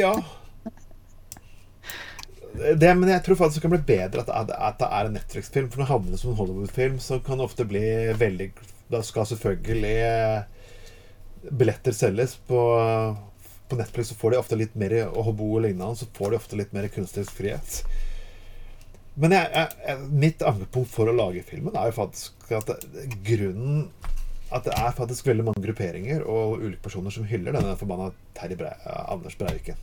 [0.00, 0.12] Ja.
[2.60, 5.14] Det, men jeg tror faktisk det kan bli bedre at det at det er en
[5.16, 5.70] Netflix-film.
[5.70, 7.82] For når det havner som en Hollywood-film, så kan det ofte bli
[8.20, 8.50] veldig
[8.90, 12.36] Da skal selvfølgelig eh, billetter selges.
[12.46, 12.60] På,
[13.70, 16.40] på Netflix så får de ofte litt mer Og Hobo og lignende, så får de
[16.42, 17.80] ofte litt mer kunstnerisk frihet.
[19.20, 22.70] Men jeg, jeg, mitt ankepunkt for å lage filmen er jo faktisk at
[23.26, 23.90] grunnen
[24.50, 28.56] At det er faktisk veldig mange grupperinger og ulike personer som hyller denne forbanna Terje
[28.58, 28.72] Brei,
[29.12, 29.78] Anders Breiviken.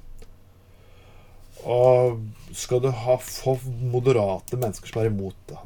[1.63, 2.19] Og
[2.51, 3.55] skal du ha få
[3.93, 5.57] moderate mennesker som er imot til,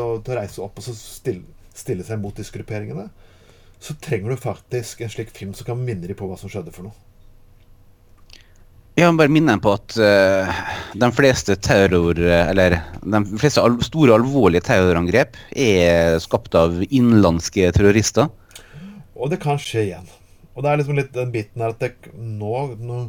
[0.00, 1.44] å, til å reise opp og stille,
[1.76, 3.10] stille seg mot disse grupperingene,
[3.76, 6.72] så trenger du faktisk en slik film som kan minne dem på hva som skjedde
[6.72, 6.96] for noe.
[8.96, 10.60] Jeg vil bare minne på at uh,
[10.96, 12.16] de fleste terror...
[12.16, 18.30] Eller de fleste al store, alvorlige terrorangrep er skapt av innenlandske terrorister.
[19.12, 20.06] Og det kan skje igjen.
[20.56, 23.02] Og det er liksom litt den biten her at det nå, nå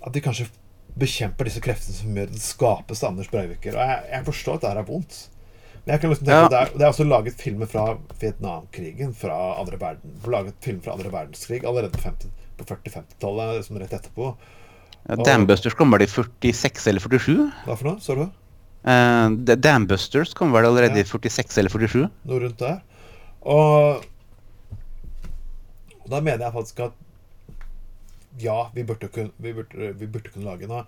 [0.00, 0.48] At de kanskje
[1.00, 3.76] bekjemper disse kreftene som gjør det skapes av Anders Breiviker.
[3.76, 5.18] Og jeg, jeg forstår at det her er vondt.
[5.82, 6.46] Men jeg kan liksom tenke Ja.
[6.48, 7.84] at det er, det er også laget filmer fra
[8.20, 13.78] Vietnamkrigen, fra andre verden, laget filmer fra andre verdenskrig allerede på, 50 på 40-50-tallet, liksom
[13.80, 14.32] rett etterpå.
[15.24, 17.36] Dambusters kom vel i 46 eller 47?
[17.66, 18.00] Hva for noe?
[18.04, 18.26] Så du?
[18.86, 21.04] Uh, Dambusters kom vel allerede Ja.
[21.04, 22.08] i 46 eller 47?
[22.28, 22.80] Noe rundt der.
[23.40, 24.04] Og,
[26.02, 26.92] og da mener jeg faktisk at
[28.40, 30.84] ja, vi burde kunne, vi burde, vi burde kunne lage noe.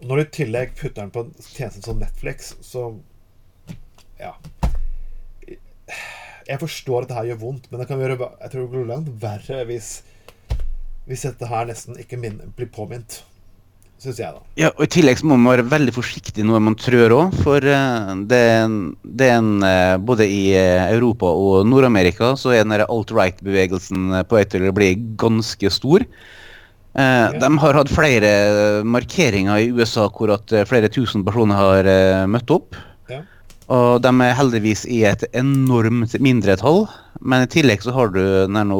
[0.00, 2.94] Og når du i tillegg putter den på en tjeneste som Netflix, så
[4.20, 4.32] Ja.
[6.44, 8.88] Jeg forstår at det her gjør vondt, men det kan gjøre jeg tror det blir
[8.88, 10.02] langt verre hvis
[11.06, 13.22] Hvis dette her nesten ikke min, blir påminnet.
[14.04, 14.40] Syns jeg, da.
[14.60, 17.36] Ja, og I tillegg så må man være veldig forsiktig når man trør òg.
[17.40, 22.34] For eh, det, er en- det er en eh, Både i eh, Europa og Nord-Amerika
[22.36, 24.90] så er den der alt-right-bevegelsen eh, på vei til å bli
[25.20, 26.04] ganske stor.
[26.94, 27.38] Okay.
[27.42, 28.28] De har hatt flere
[28.86, 31.88] markeringer i USA hvor at flere tusen personer har
[32.30, 32.76] møtt opp.
[33.10, 33.22] Ja.
[33.74, 36.84] Og de er heldigvis i et enormt mindretall.
[37.18, 38.78] Men i tillegg så har du den her nå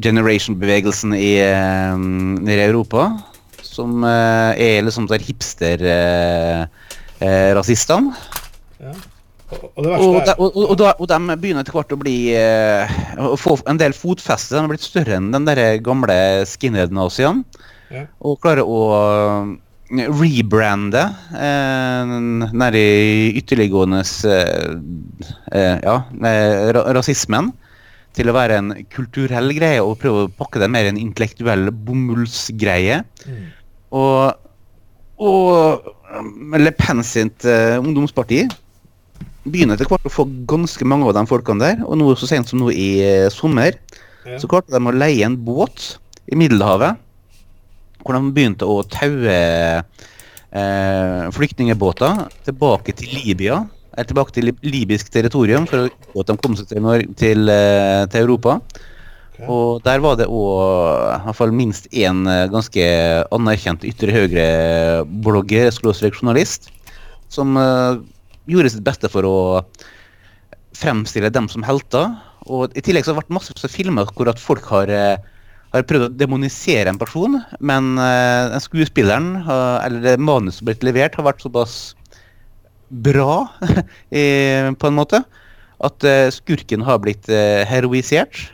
[0.00, 3.10] generation-bevegelsen i, i Europa.
[3.78, 8.12] Som eh, er liksom der hipster-rasistene.
[8.82, 8.92] Ja.
[9.48, 12.84] Og, og og, verste de, og, og, og de begynner etter hvert å bli eh,
[13.16, 14.52] Å få en del fotfeste.
[14.52, 17.44] De har blitt større enn den der gamle skinhead-naziene.
[17.88, 18.04] Ja.
[18.20, 19.56] Og klarer å eh,
[20.12, 21.00] rebrande
[21.32, 22.76] eh, den der
[23.40, 24.76] ytterliggående eh,
[25.56, 27.48] eh, ja, eh, ra rasismen
[28.18, 31.70] til å være en kulturell greie og prøve å pakke det mer i en intellektuell
[31.72, 33.00] bomullsgreie.
[33.24, 33.46] Mm.
[33.94, 34.34] Og,
[35.18, 38.42] og Le Pen sitt uh, ungdomsparti
[39.48, 41.80] begynner etter hvert å få ganske mange av de folkene der.
[41.86, 43.78] Og nå så sent som nå i uh, sommer
[44.28, 44.36] Ja.
[44.42, 45.94] så klarte de å leie en båt
[46.28, 46.98] i Middelhavet.
[48.04, 49.38] Hvor de begynte å taue
[49.80, 53.62] uh, flyktningbåter tilbake til Libya.
[53.94, 56.84] Eller tilbake til lib- libysk territorium for å- at de kom seg til,
[57.18, 57.48] til,
[58.12, 58.58] til Europa.
[59.46, 62.84] Og der var det òg minst én eh, ganske
[63.34, 65.70] anerkjent ytre høyre-blogger,
[66.10, 66.72] journalist,
[67.30, 68.00] som uh,
[68.48, 69.38] gjorde sitt beste for å
[70.74, 72.16] fremstille dem som helter.
[72.48, 75.20] Og I tillegg så har det vært masse filmer hvor at folk har, uh,
[75.76, 81.28] har prøvd å demonisere en person, men uh, skuespilleren, eller manuset som ble levert, har
[81.28, 81.94] vært såpass
[82.88, 83.44] bra
[84.80, 85.20] på en måte
[85.84, 87.28] at skurken har blitt
[87.68, 88.48] heroisert.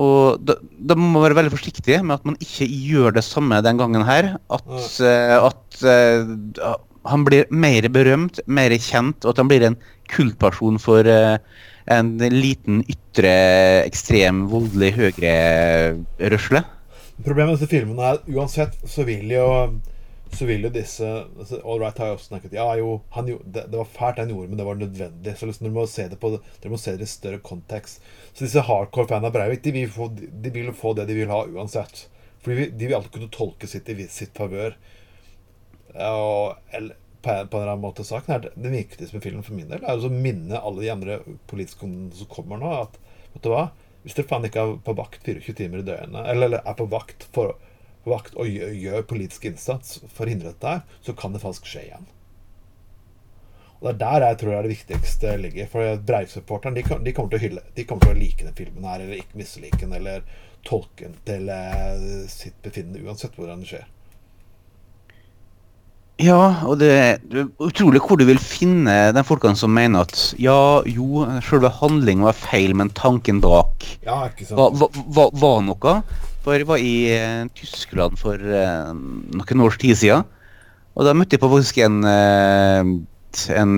[0.00, 3.60] Og da, da, må man være veldig forsiktig med at man ikke gjør det samme
[3.62, 4.34] den gangen her.
[4.52, 4.66] At,
[4.98, 6.74] uh, at uh,
[7.10, 9.78] han blir mer berømt, mer kjent, og at han blir en
[10.10, 11.36] kultperson for uh,
[11.94, 13.34] en liten ytre,
[13.84, 16.64] ekstrem, voldelig høyre-røsle.
[17.24, 19.46] Problemet med disse filmene er uansett så vil jo
[20.36, 23.66] så vil jo disse altså, All Right har jo også snakket Ja, jo, han, det,
[23.70, 25.36] det, var fælt han gjorde, men det var nødvendig.
[25.38, 28.02] Så liksom, dere må se det på Dere må se det i større kontekst.
[28.32, 31.32] Så disse hardcore fanene av Breivik, de vil, få, de vil få det de vil
[31.32, 32.06] ha uansett.
[32.44, 34.76] For de, vil alltid kunne tolke sitt i sitt favør.
[35.94, 39.56] Eller, på, en, på en eller annen måte saken er det viktigste med filmen for
[39.56, 42.98] min del er å minne alle de andre politiske som kommer nå, at
[43.32, 43.68] vet du hva
[44.04, 46.84] Hvis dere faen ikke er på vakt 24 timer i døgnet, eller, eller er på
[46.92, 47.54] vakt for
[48.10, 52.10] vakt og gjør, politisk innsats for å hindre dette, så kan det faktisk skje igjen.
[53.80, 55.66] Og Det er der jeg tror det er det viktigste ligger.
[55.68, 58.86] For Breivik-supporterne de, de, kommer til å hylle De kommer til å like den filmen
[58.88, 60.24] her, eller ikke mislike den, eller
[60.64, 63.90] tolke den til eh, sitt befinnende, uansett hvordan det skjer.
[66.22, 66.92] Ja, og det,
[67.26, 71.72] det er utrolig hvor du vil finne de folkene som mener at ja, jo, selve
[71.80, 74.20] handlingen var feil, men tanken bak ja,
[74.54, 75.96] var, var, var, noe.
[76.44, 80.26] For jeg var i uh, Tyskland for uh, noen års tid siden.
[80.94, 82.90] Og da møtte jeg på faktisk en, uh,
[83.56, 83.72] en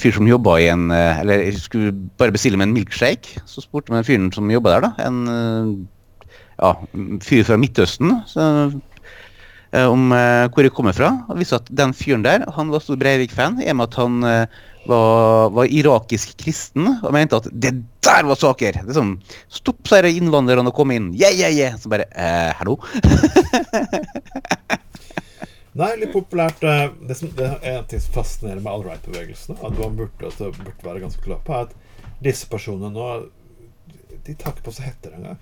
[0.00, 3.42] fyr som jobba i en Eller jeg skulle bare bestille meg en milkshake.
[3.50, 4.92] Så spurte jeg fyren som jobba der, da.
[5.04, 5.18] En
[6.54, 6.70] ja,
[7.26, 8.14] fyr fra Midtøsten.
[8.30, 8.46] Så,
[9.74, 11.10] om hvor jeg kommer fra.
[11.28, 13.58] Og visste at den fyren der han var stor Breivik-fan.
[13.60, 14.46] I og med at han
[14.86, 18.80] var, var, irakisk kristen og mente at det der var saker!
[18.84, 19.14] Det er sånn,
[19.48, 21.12] Stopp, seg er det innvandrerne og kom inn.
[21.16, 21.78] Yeah, yeah, yeah!
[21.80, 22.76] Så bare eh, Hallo?
[25.74, 29.56] Nei, litt populært eh, Det, som, det er en ting som fascinerer med all right-bevegelsen,
[29.56, 33.08] at man burde, altså, burde være ganske klar på, er at disse personene nå
[34.24, 35.40] De tar ikke på seg hetter engang.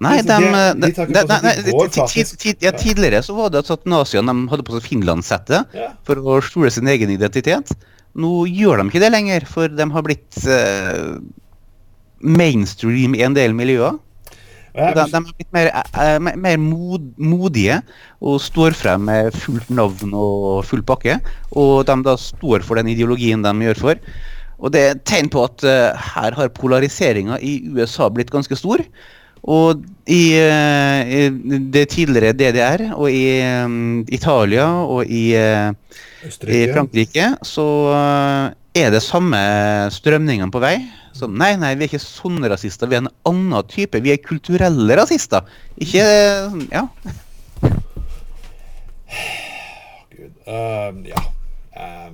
[0.00, 0.36] Nei, de,
[0.80, 5.90] de, de, ja, Tidligere så var det at naziene hadde på seg finlandssettet ja.
[6.08, 7.74] for å stole sin egen identitet.
[8.16, 11.20] Nå gjør de ikke det lenger, for de har blitt uh,
[12.24, 14.00] mainstream i en del miljøer.
[14.70, 17.80] De, de, er blitt mer, uh, mer mod, modige
[18.22, 21.20] og står frem med fullt navn og full pakke.
[21.52, 24.04] Og de da står for den ideologien de gjør for.
[24.60, 28.56] Og det er et tegn på at uh, her har polariseringa i USA blitt ganske
[28.56, 28.80] stor.
[29.48, 31.20] Og i, uh, i,
[31.72, 35.70] det tidligere DDR og i um, Italia og i, uh,
[36.50, 37.66] i Frankrike så
[38.76, 39.38] er det samme
[39.94, 40.76] strømningene på vei.
[41.16, 42.88] Så nei, nei, vi er ikke sånne rasister.
[42.88, 44.00] Vi er en annen type.
[44.00, 45.46] Vi er kulturelle rasister.
[45.80, 46.04] Ikke
[46.70, 46.86] Ja.
[50.14, 50.32] Gud.
[50.46, 51.20] Uh, ja.
[51.74, 52.12] Uh,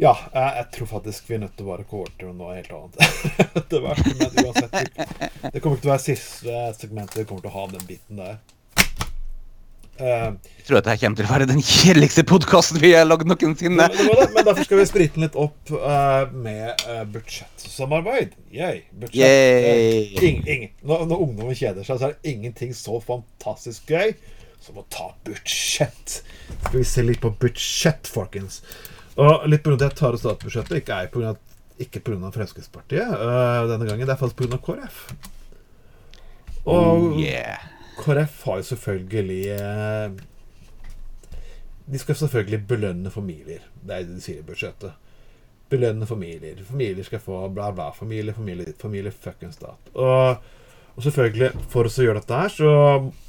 [0.00, 2.54] ja, jeg, jeg, tror faktisk vi er nødt til å bare gå over til noe
[2.56, 2.96] helt annet.
[3.72, 4.72] det, var, men uansett,
[5.52, 8.22] det kommer ikke til å være siste segmentet vi kommer til å ha den biten
[8.22, 8.40] der.
[10.00, 13.28] Uh, jeg tror at dette kommer til å være den kjedeligste podkasten vi har lagd
[13.28, 13.88] noensinne.
[13.92, 18.32] Men, derfor skal vi sprite litt opp uh, med uh, budsjettsamarbeid.
[18.56, 18.86] Yay.
[19.02, 19.20] Budsjett.
[19.20, 20.06] Yay.
[20.24, 20.64] Ing, ing.
[20.80, 24.14] Når, når ungdommen kjeder seg, så er det ingenting så fantastisk gøy
[24.64, 26.22] som å ta budsjett.
[26.48, 28.62] Skal vi se litt på budsjett, folkens.
[29.18, 29.76] Og litt pga.
[29.80, 32.30] det tar statsbudsjettet ikke er på grunn av, ikke pga.
[32.34, 34.06] Fremskrittspartiet uh, denne gangen.
[34.06, 34.60] Det er faktisk pga.
[34.64, 35.04] KrF.
[36.68, 37.62] Og oh, yeah.
[38.00, 40.10] KrF har jo selvfølgelig uh,
[41.90, 43.64] De skal selvfølgelig belønne familier.
[43.82, 44.94] Det er det de sier i budsjettet.
[45.70, 46.58] Belønne familier.
[46.66, 47.90] Familier skal få bla, bla.
[47.94, 49.92] Familie, familie ditt, familie fuckings stat.
[49.94, 50.52] Og,
[50.94, 52.70] og, selvfølgelig, for å gjøre dette her, så,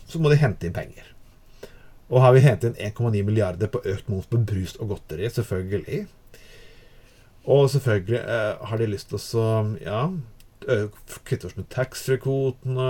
[0.09, 1.10] så må de hente inn penger.
[2.11, 6.01] Og har vi hentet inn 1,9 milliarder på økt moms på brus og godteri, selvfølgelig.
[7.47, 10.01] Og selvfølgelig eh, har de lyst til å ja,
[11.25, 12.89] kvitte oss med taxfree-kvotene.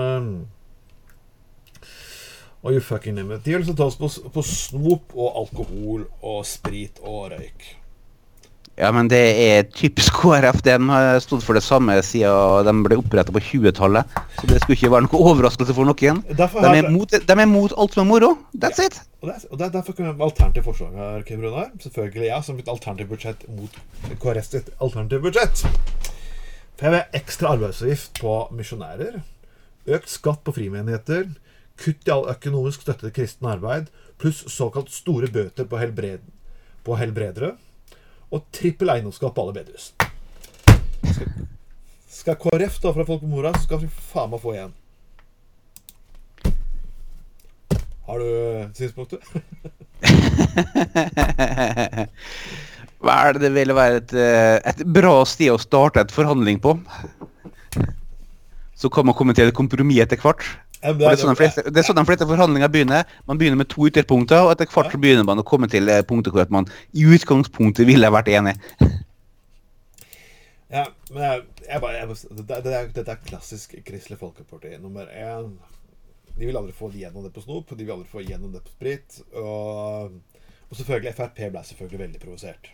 [2.62, 3.46] Og you fucking name it.
[3.46, 7.32] De har lyst til å ta oss på, på snop og alkohol og sprit og
[7.36, 7.81] røyk.
[8.82, 10.64] Ja, men det er typisk KrF.
[10.66, 14.16] De har stått for det samme siden de ble oppretta på 20-tallet.
[14.40, 16.24] Så det skulle ikke være noe overraskelse for noen.
[16.26, 18.32] De er, mot, de er mot alt som er moro.
[18.58, 18.90] That's ja.
[18.90, 18.98] it.
[19.22, 21.70] Og, det, og det, Derfor kan vi alternativt forslag her, Kim Runar.
[21.84, 23.78] Selvfølgelig ja, som et alternativt budsjett mot
[24.24, 25.66] KrFs alternative budsjett.
[26.82, 29.22] Frp ekstra arbeidsavgift på misjonærer.
[29.94, 31.28] Økt skatt på frimenigheter.
[31.82, 33.94] Kutt i all økonomisk støtte til kristen arbeid.
[34.22, 36.26] Pluss såkalt store bøter på, helbred,
[36.86, 37.60] på helbredere.
[38.32, 39.92] Og trippel eiendomsskatt på alle bedehus.
[41.02, 41.28] Skal,
[42.08, 44.74] skal KrF ta fra folk mora, skal vi faen meg få igjen.
[48.08, 48.30] Har du
[48.76, 49.20] synspunkter?
[53.02, 56.60] Hva er det det ville være et, eh, et bra sted å starte et forhandling
[56.62, 56.76] på?
[58.78, 60.44] Så kan man komme til et kompromiss etter hvert.
[60.82, 63.10] Ja, Det er sånn de fleste, det er sånn de fleste forhandlinger begynner.
[63.30, 66.02] Man begynner med to ytterpunkter, og etter hvert så begynner man å komme til eh,
[66.08, 66.66] punktet hvor man
[66.98, 68.58] i utgangspunktet ville vært enig.
[70.72, 74.70] Ja, men jeg, jeg bare, jeg, det, det, er, dette er klassisk Kristelig Folkeparti.
[74.80, 75.50] Nummer én
[76.38, 78.72] De vil aldri få igjennom det på snop, de vil aldri få igjennom det på
[78.72, 79.18] sprit.
[79.36, 80.14] Og,
[80.70, 82.72] og selvfølgelig Frp ble selvfølgelig veldig provosert.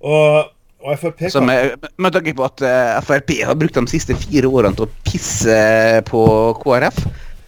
[0.00, 4.16] Og, og Frp Så med, med tanke på at eh, Frp har brukt de siste
[4.16, 5.58] fire årene til å pisse
[6.08, 6.22] på
[6.62, 7.02] KrF,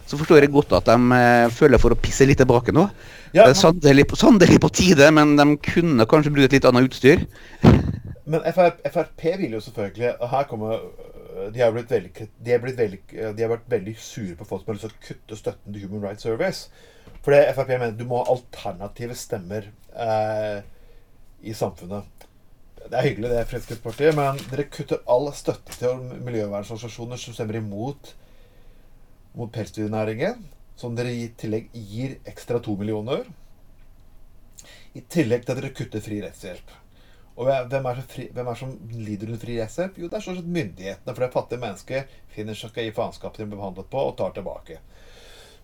[0.09, 2.85] så forstår jeg godt at de eh, føler for å pisse litt tilbake nå.
[3.33, 6.89] Ja, det er sannelig, sannelig på tide, men de kunne kanskje brukt et litt annet
[6.89, 7.25] utstyr.
[8.23, 10.77] Men FRP, FRP vil jo selvfølgelig og Her kommer
[11.51, 14.61] De har blitt veldig De har, blitt veldig, de har vært veldig sure på folk
[14.63, 16.69] som har lyst til å kutte støtten til Human Rights Service.
[17.19, 20.63] For det Frp mener du må ha alternative stemmer eh,
[21.43, 22.07] i samfunnet.
[22.83, 28.11] Det er hyggelig, det, Fremskrittspartiet, men dere kutter all støtte til miljøvernorganisasjoner som stemmer imot
[29.39, 30.43] mot pelsdyrnæringen.
[30.75, 33.23] Som dere i tillegg gir ekstra to millioner.
[34.93, 36.73] I tillegg til at dere kutter fri rettshjelp.
[37.33, 39.95] Og hvem er, fri, hvem er som lider under fri rettshjelp?
[39.97, 41.13] Jo, det er sånn sett myndighetene.
[41.13, 44.35] For det fattige mennesker finner seg ikke i faenskapet de blir behandlet på, og tar
[44.35, 44.81] tilbake.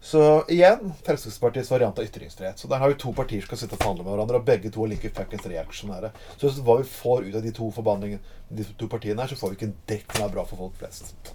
[0.01, 2.59] Så igjen Fremskrittspartiets variant av ytringsfrihet.
[2.59, 4.71] Så der har vi to partier som skal sitte og forhandle med hverandre, og begge
[4.71, 6.13] to er like fuckings reaksjonære.
[6.39, 9.51] Så hva vi får ut av de to forbanningene, de to partiene her, så får
[9.51, 11.33] vi ikke en dekk som er bra for folk flest.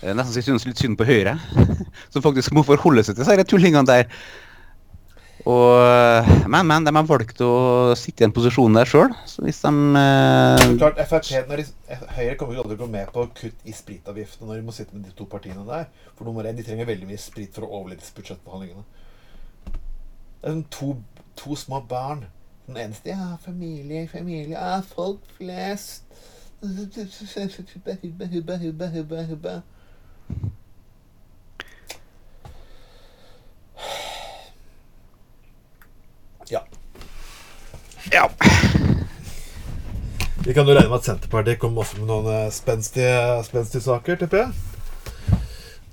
[0.00, 1.34] Det er nesten synes litt synd på Høyre,
[2.12, 4.06] som faktisk må forholde seg til disse tullingene der.
[5.44, 7.52] Og, men, men de har valgt å
[8.00, 11.66] sitte i en posisjon der sjøl, så hvis de eh, Klart, FRP, de,
[12.16, 14.76] Høyre kommer jo aldri til å gå med på kutt i spritavgiftene når de må
[14.76, 15.90] sitte med de to partiene der.
[16.14, 18.86] For nummer én, de trenger veldig mye sprit for å overleve budsjettbehandlingene.
[19.66, 20.90] Det er sånn to,
[21.40, 22.24] to små barn.
[22.64, 26.08] Den eneste Ja, familie, familie Ja, folk flest.
[26.64, 29.54] Hubba, hubba, hubba, hubba, hubba.
[36.50, 36.64] Ja.
[38.12, 38.28] Ja.
[40.44, 44.18] Vi kan jo regne med at Senterpartiet kommer også med noen eh, spenstige, spenstige saker,
[44.20, 44.50] tipper jeg.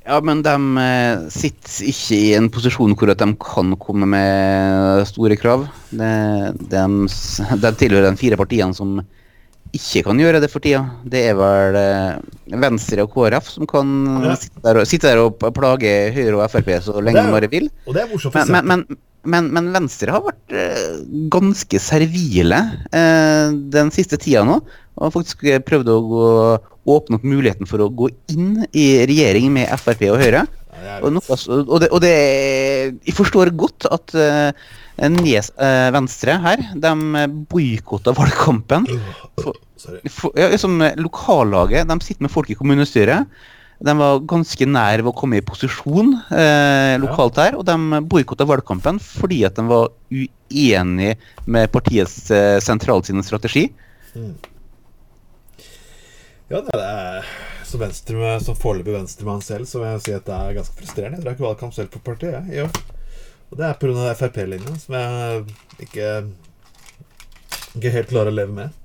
[0.02, 5.06] Ja, men de eh, sitter ikke i en posisjon hvor at de kan komme med
[5.08, 5.68] store krav.
[5.94, 6.12] De,
[6.58, 6.84] de,
[7.64, 8.98] de tilhører de fire partiene som
[9.78, 10.82] ikke kan gjøre det for tida.
[11.08, 13.94] Det er vel eh, Venstre og KrF som kan
[14.26, 14.36] Ja.
[14.36, 17.70] sitte, der og, sitte der og plage Høyre og Frp så lenge de bare vil.
[17.88, 18.86] Og det er morsomt for Men, men,
[19.24, 24.60] men, men, Venstre har vært eh, ganske servile eh, den siste tida nå.
[24.98, 26.28] Og har faktisk eh, prøvd å gå,
[26.92, 30.46] åpne opp muligheten for å gå inn i regjering med Frp og Høyre.
[30.82, 32.12] Ja, Og, noe, og, det, og det
[33.06, 34.50] Jeg forstår godt at uh,
[35.10, 36.92] Nes, eh, Venstre her, de
[37.50, 38.86] boikotta valgkampen.
[39.42, 39.58] For,
[40.14, 43.26] for, ja, som lokallaget, de sitter med folk i kommunestyret.
[43.82, 48.46] De var ganske nær ved å komme i posisjon eh, lokalt her, og de boikotta
[48.46, 51.16] valgkampen fordi at de var uenig
[51.50, 53.72] med partiets eh, sentralt sin strategi.
[56.52, 57.26] Ja, det er
[57.66, 61.18] som, venstre, som foreløpig venstremann selv, så vil jeg si at det er ganske frustrerende.
[61.18, 62.82] Jeg drar ikke valgkamp selv på partiet, i år.
[63.52, 64.12] Og det er pga.
[64.16, 65.42] Frp-linja, som jeg
[65.88, 66.12] ikke,
[67.78, 68.78] ikke helt klarer å leve med.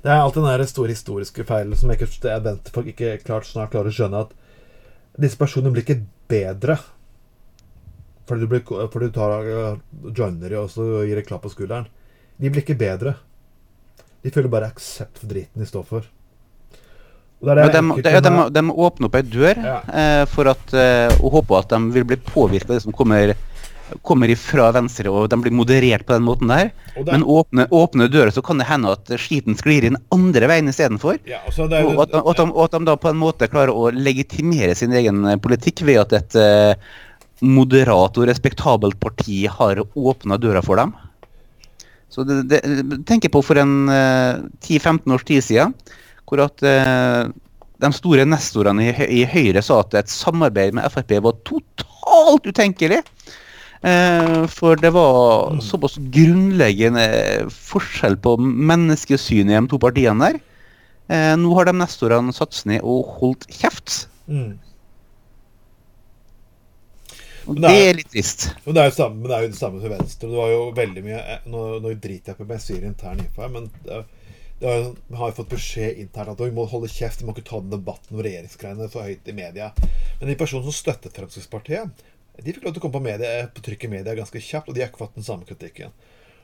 [0.00, 3.18] Det er alltid den der store historiske feilen som jeg ikke, jeg venter folk ikke
[3.20, 4.32] klart snart klarer å skjønne at
[5.20, 6.78] disse personene blir ikke bedre
[8.30, 9.80] fordi du, blir, fordi du tar uh,
[10.14, 11.88] joiner og så gir et klapp på skulderen.
[12.38, 13.16] De blir ikke bedre.
[14.22, 16.06] De føler bare aksept for driten de står for.
[17.40, 19.76] Det det de, åpner de, de, de må opp ei dør Ja.
[19.88, 23.32] eh, for at, eh, og håpe at de vil bli påvirka av det som kommer,
[24.06, 26.70] kommer ifra venstre, og de blir moderert på den måten der.
[26.94, 30.46] der er- Men åpne, åpne døra, så kan det hende at skiten sklir inn andre
[30.46, 31.18] veien istedenfor.
[31.26, 33.48] ja, og det Og at, og, at de, og at de da på en måte
[33.48, 36.74] klarer å legitimere sin egen eh, politikk ved at et uh,
[37.42, 40.92] moderat og respektabelt parti har åpna døra for dem.
[42.10, 45.74] Så det, det, tenker på for en uh, 10-15 års tid siden,
[46.26, 47.30] hvor at uh,
[47.80, 53.00] de store nestorene i, i Høyre sa at et samarbeid med Frp var totalt utenkelig.
[53.80, 57.04] Eh, for det var såpass grunnleggende
[57.54, 60.40] forskjell på menneskesynet i de to partiene der.
[61.10, 64.04] Eh, nå har de neste årene satt seg ned og holdt kjeft.
[64.28, 64.58] Mm.
[67.48, 68.50] Og det det det er- er litt trist.
[68.66, 70.28] Men det er jo samme, men det er jo det samme for Venstre.
[70.28, 73.18] Det var jo veldig mye eh, Nå, nå driter jeg på om jeg sier intern
[73.24, 74.04] info her, men det,
[74.60, 77.32] det er vi har jo fått beskjed internt at vi må holde kjeft, vi må
[77.34, 79.72] ikke ta den debatten om regjeringsgreiene så høyt i media.
[80.20, 81.90] Men de personene som støttet Fremskrittspartiet,
[82.38, 84.76] de fikk lov til å komme på, media, på trykk i media ganske kjapt, og
[84.76, 85.92] de har ikke fått den samme kritikken.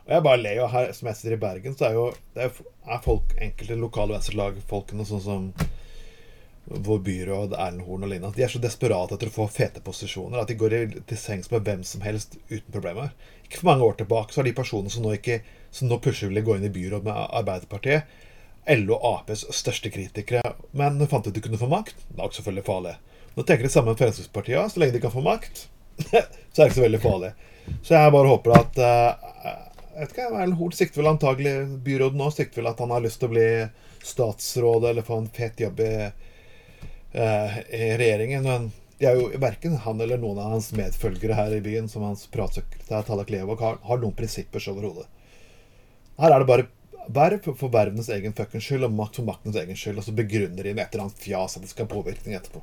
[0.06, 2.04] Og jeg bare ler jo her, som jeg sitter i Bergen, så er jo
[2.38, 5.48] er, er folk, enkelte lokale venstrelagfolkene, sånn som
[6.66, 10.40] vår byråd Erlend Horn og lignende, de er så desperate etter å få fete posisjoner
[10.40, 10.74] at de går
[11.06, 13.12] til sengs med hvem som helst uten problemer.
[13.46, 16.32] Ikke for mange år tilbake så har de personene som nå, ikke, som nå plutselig
[16.32, 18.10] ville gå inn i byråd med Arbeiderpartiet,
[18.80, 20.42] LO og Aps største kritikere,
[20.74, 22.02] men fant ut de kunne få makt.
[22.08, 22.96] Det er også selvfølgelig farlig.
[23.36, 24.72] Nå tenker de samme Fremskrittspartiet.
[24.72, 25.68] Så lenge de kan få makt,
[26.10, 27.32] så er det ikke så veldig farlig.
[27.82, 29.26] Så jeg bare håper at eh,
[29.96, 33.04] jeg vet ikke, Erlend Horn sikter vel antagelig byrådet nå sikter vel at han har
[33.04, 33.48] lyst til å bli
[34.06, 35.92] statsråd eller få en fet jobb i
[37.16, 38.44] eh, i regjeringen.
[38.44, 42.04] Men det er jo verken han eller noen av hans medfølgere her i byen, som
[42.06, 45.08] hans pratsekretær Tallak Levåg, har, har noen prinsipper så overhodet.
[46.20, 46.68] Her er det bare
[47.12, 50.64] verv for vervenes egen fuckings skyld og makt for maktens egen skyld, og så begrunner
[50.64, 52.62] de med et eller annet fjas at det skal ha påvirkning etterpå.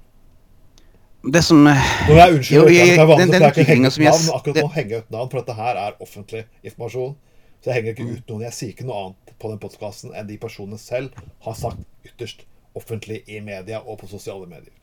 [1.24, 3.88] Det som eh, Nå er unnskyld, Jo, jeg, jeg- jeg, den- den jeg, ikke henge
[3.88, 5.92] ut som jeg navn, akkurat det- nå henger jeg ut navn, for dette her er
[6.04, 7.16] offentlig informasjon.
[7.64, 8.42] Så jeg henger ikke ut noen.
[8.44, 11.12] Jeg sier ikke noe annet på den podkasten enn de personene selv
[11.46, 12.44] har sagt ytterst
[12.76, 14.74] offentlig i media og på sosiale medier.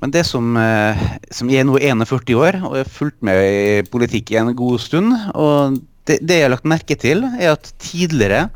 [0.00, 0.96] Men det som, eh,
[1.30, 4.78] som jeg er nå 41 år og har fulgt med i politikk i en god
[4.80, 5.74] stund, og
[6.06, 8.48] det, det jeg har lagt merke til, er at tidligere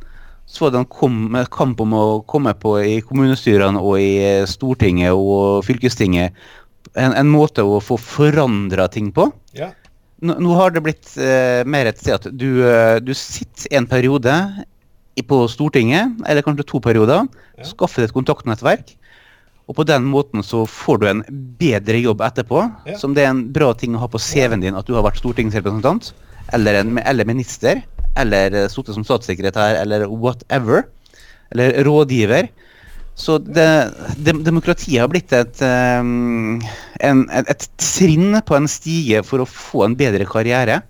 [0.47, 1.21] så var det en kom,
[1.51, 6.37] kamp om å komme på i kommunestyrene og i eh, Stortinget og fylkestinget
[6.99, 9.29] en, en måte å få forandra ting på.
[9.57, 9.71] Ja.
[10.23, 13.89] Nå, nå har det blitt eh, mer et sted at du, eh, du sitter en
[13.91, 14.35] periode
[15.29, 17.27] på Stortinget, eller kanskje to perioder,
[17.59, 17.65] Ja.
[17.69, 18.95] skaffer deg et kontaktnettverk,
[19.69, 21.25] og på den måten så får du en
[21.61, 22.63] bedre jobb etterpå.
[22.89, 22.97] Ja.
[22.99, 25.21] Som det er en bra ting å ha på CV-en din at du har vært
[25.21, 26.13] stortingsrepresentant,
[26.53, 27.83] eller, en, eller minister,
[28.19, 30.87] eller eh, sittet som statssekretær, eller whatever.
[31.53, 32.51] Eller rådgiver.
[33.15, 33.67] Så det,
[34.17, 35.61] dem, demokratiet har blitt et,
[36.01, 36.63] um,
[37.05, 40.81] en, et, et trinn på en stige for å få en bedre karriere.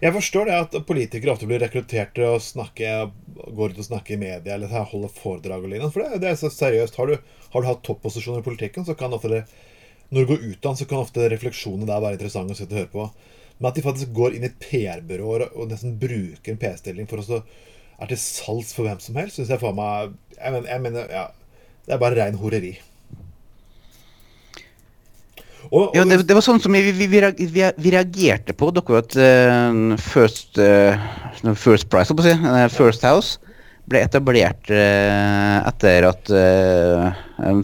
[0.00, 4.14] Jeg forstår det at politikere ofte blir rekruttert til å snakke går ut og snakke
[4.14, 5.92] i media eller holde foredrag og lignende.
[5.92, 6.96] For det, det er så seriøst.
[6.96, 7.18] Har du,
[7.52, 9.44] har du hatt topposisjoner i politikken, så kan ofte det
[10.10, 12.90] Når du går ut så kan ofte refleksjonene der være interessante å sitte og høre
[12.90, 13.04] på.
[13.60, 17.08] Men at de faktisk går inn i et PR-byrå og, og nesten bruker en PR-stilling
[17.10, 17.42] for å
[18.00, 21.10] er til salgs for hvem som helst, syns jeg for meg jeg mener, jeg mener,
[21.12, 21.26] ja,
[21.84, 22.78] Det er bare rein horeri.
[25.68, 28.70] Og, Ja, det, det var sånn som vi, vi, vi, vi, reagerte på.
[28.74, 33.36] Dere at uh, First, uh, first Price, si, uh, First House,
[33.90, 36.28] ble etablert eh, etter at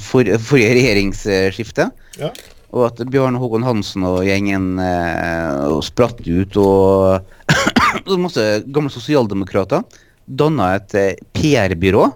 [0.03, 1.87] for, forrige regjeringsskifte.
[2.19, 2.33] ja.
[2.77, 7.25] Og at Bjørn Håkon Hansen og gjengen eh, og spratt ut og
[8.27, 9.85] masse gamle sosialdemokrater
[10.27, 12.09] danna et eh, PR-byrå.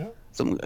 [0.00, 0.08] Ja.
[0.34, 0.56] Som-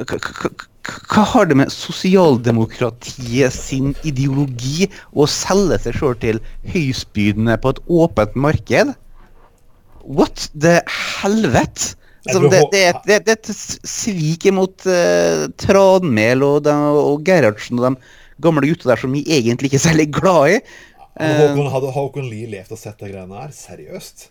[0.84, 6.40] Hva har det med sosialdemokratiet sin ideologi å selge seg sjøl til
[6.72, 8.94] høystbydende på et åpent marked?
[10.04, 10.78] What the
[11.20, 11.94] helvete?
[12.24, 17.80] Altså, det, det, et- det, det er et svik mot uh, Tranmæl og, og Gerhardsen
[17.80, 20.60] og de gamle gutta der som vi egentlig ikke er særlig glad i.
[21.14, 23.52] Hadde Håkon, hadde Håkon Lie levd og sett de greiene her?
[23.54, 24.30] Seriøst?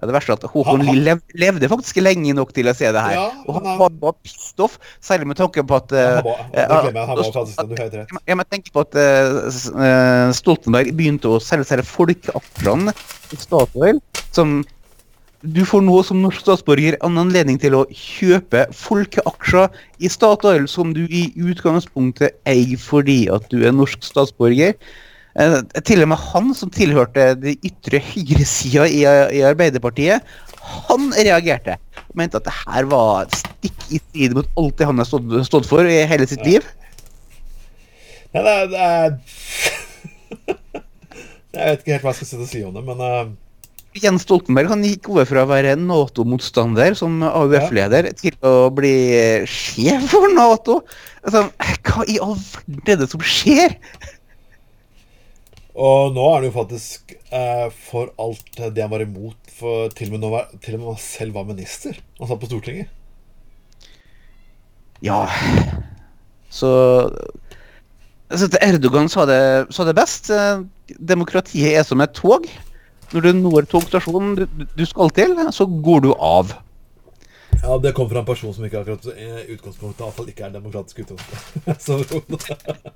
[0.00, 2.88] Ja, det verste er at Håkon Lie lev, levde faktisk lenge nok til å se
[2.88, 3.16] det her.
[3.18, 6.20] Ja, og han han var, var pissed off, særlig med tanke på at eh,
[6.56, 6.88] eh,
[8.24, 9.48] jeg, må tenke på at uh,
[9.84, 14.00] eh, Stoltenberg begynte å selge seg folkeaksjene i Statoil.
[14.36, 14.62] Som
[15.40, 19.70] du får nå som norsk statsborger en anledning til å kjøpe folkeaksjer
[20.04, 24.76] i Statoil som du i utgangspunktet eier fordi at du er norsk statsborger.
[25.40, 29.00] Eh, til og med han som tilhørte de ytre høyresida i,
[29.38, 30.28] i Arbeiderpartiet,
[30.60, 31.78] han reagerte.
[32.10, 35.32] Og mente at det her var stikk i strid mot alt det han har stått,
[35.48, 36.66] stått for i hele sitt liv.
[38.36, 39.14] Nei, det er,
[41.50, 43.30] Jeg vet ikke helt hva jeg skal si om det, men eh,
[43.98, 48.92] Jens Stoltenberg han gikk over fra å være Nato-motstander som AUF-leder til å bli
[49.50, 50.76] sjef for Nato.
[51.24, 51.48] Altså,
[51.88, 53.74] hva i all verden er det som skjer?
[55.74, 60.14] Og nå er han jo faktisk eh, for alt det han var imot, for til
[60.14, 60.30] og med,
[60.78, 61.98] og han selv var minister.
[62.20, 62.90] Han satt på Stortinget.
[65.00, 65.22] Ja
[66.52, 66.68] Så
[68.28, 69.40] altså, Erdogan sa det,
[69.72, 70.30] sa det best.
[70.30, 70.62] eh,
[70.98, 72.46] Demokratiet er som et tog.
[73.10, 76.52] Når du når togstasjonen du, skal til, så går du av.
[77.60, 81.02] Ja, det kom fra en person som ikke akkurat i utgangspunktet iallfall ikke er demokratisk
[81.02, 82.46] utgangspunkt.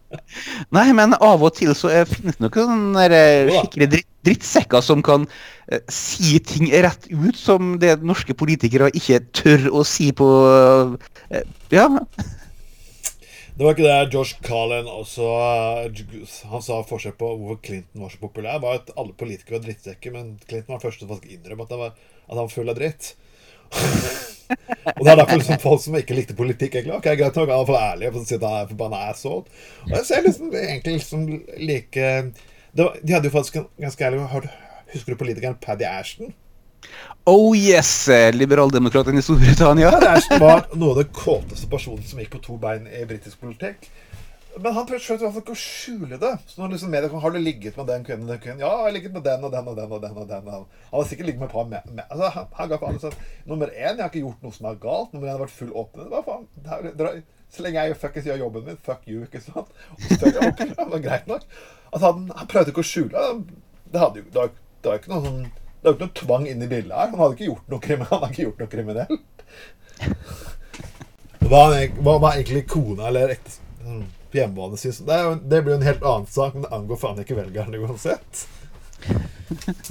[0.77, 5.03] Nei, men av og til så er, finnes det noen eh, skikkelig dritt, drittsekker som
[5.05, 5.27] kan
[5.69, 10.31] eh, si ting rett ut som det norske politikere ikke tør å si på
[11.29, 11.45] eh,
[11.75, 11.91] Ja.
[13.55, 15.99] Det var ikke det Josh Carlin også eh,
[16.51, 18.57] Han sa forskjell på hvorfor Clinton var så populær.
[18.65, 21.71] var at alle politikere var drittsekker, men Clinton var den første til faktisk innrømme at,
[21.77, 23.13] han var- at han var full av dritt.
[24.97, 26.97] og det er derfor liksom folk som ikke likte politikk, egentlig.
[26.99, 29.01] Ok, greit nok, han er iallfall ærlig og sier at han er forbanna.
[29.87, 31.25] Og jeg ser liksom egentlig liksom
[31.71, 32.09] like
[32.75, 34.25] var, De hadde jo faktisk en ganske ærlig
[34.95, 36.35] Husker du politikeren Paddy Ashton?
[37.25, 39.91] Oh yes, liberaldemokraten liberaldemokratene i Storbritannia.
[40.31, 43.89] det var noe av det kåteste personen som gikk på to bein i britisk politikk.
[44.61, 46.31] Men han prøvde i hvert fall ikke å skjule det.
[46.47, 48.29] Så når liksom media kom, Har du ligget med den kvinnen?
[48.29, 48.61] Den kvinnen?
[48.63, 49.91] Ja, jeg har ligget med den og den og den.
[49.91, 52.05] og den og den Han har sikkert ligget med et par med, med.
[52.11, 53.01] Altså, han, han ga faen.
[53.03, 53.17] sånn,
[53.51, 55.17] Nummer én, jeg har ikke gjort noe som er galt.
[55.17, 56.07] Nummer én, har vært full åpen.
[56.13, 56.47] Hva faen?
[56.55, 57.21] Det er, det er,
[57.55, 59.75] så lenge jeg fuckings gjør jobben min, fuck you, ikke sant?
[59.95, 61.45] Og så ok, det var greit nok.
[61.91, 63.61] Altså, han, han prøvde ikke å skjule det.
[63.99, 64.55] Hadde det, var,
[64.85, 65.45] jo ikke noe sånn
[65.85, 67.11] Det er jo ikke noe tvang inn i bildet her.
[67.13, 69.43] Han hadde ikke gjort noe, krimi- han hadde ikke gjort noe kriminelt.
[71.45, 71.65] Hva,
[72.25, 76.07] var egentlig kona eller sånn, på hjemmebane syns det, er det blir jo en helt
[76.09, 78.47] annen sak, men det angår faen ikke velgerne uansett.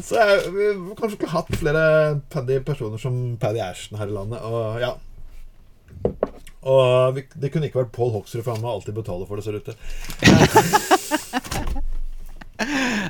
[0.01, 0.17] Så
[0.49, 1.85] vi kanskje ikke hatt flere
[2.33, 4.41] paddy personer som Paddy Ashton her i landet.
[4.41, 4.95] Og ja
[6.65, 9.45] Og vi, det kunne ikke vært Paul Hoksrud, for han må alltid betale for det,
[9.45, 9.77] ser det ut til.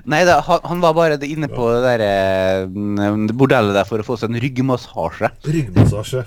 [0.09, 4.05] Nei da, han, han var bare inne på det der eh, bordellet der for å
[4.07, 5.29] få seg en ryggmassasje.
[5.43, 6.23] Ryggmassasje.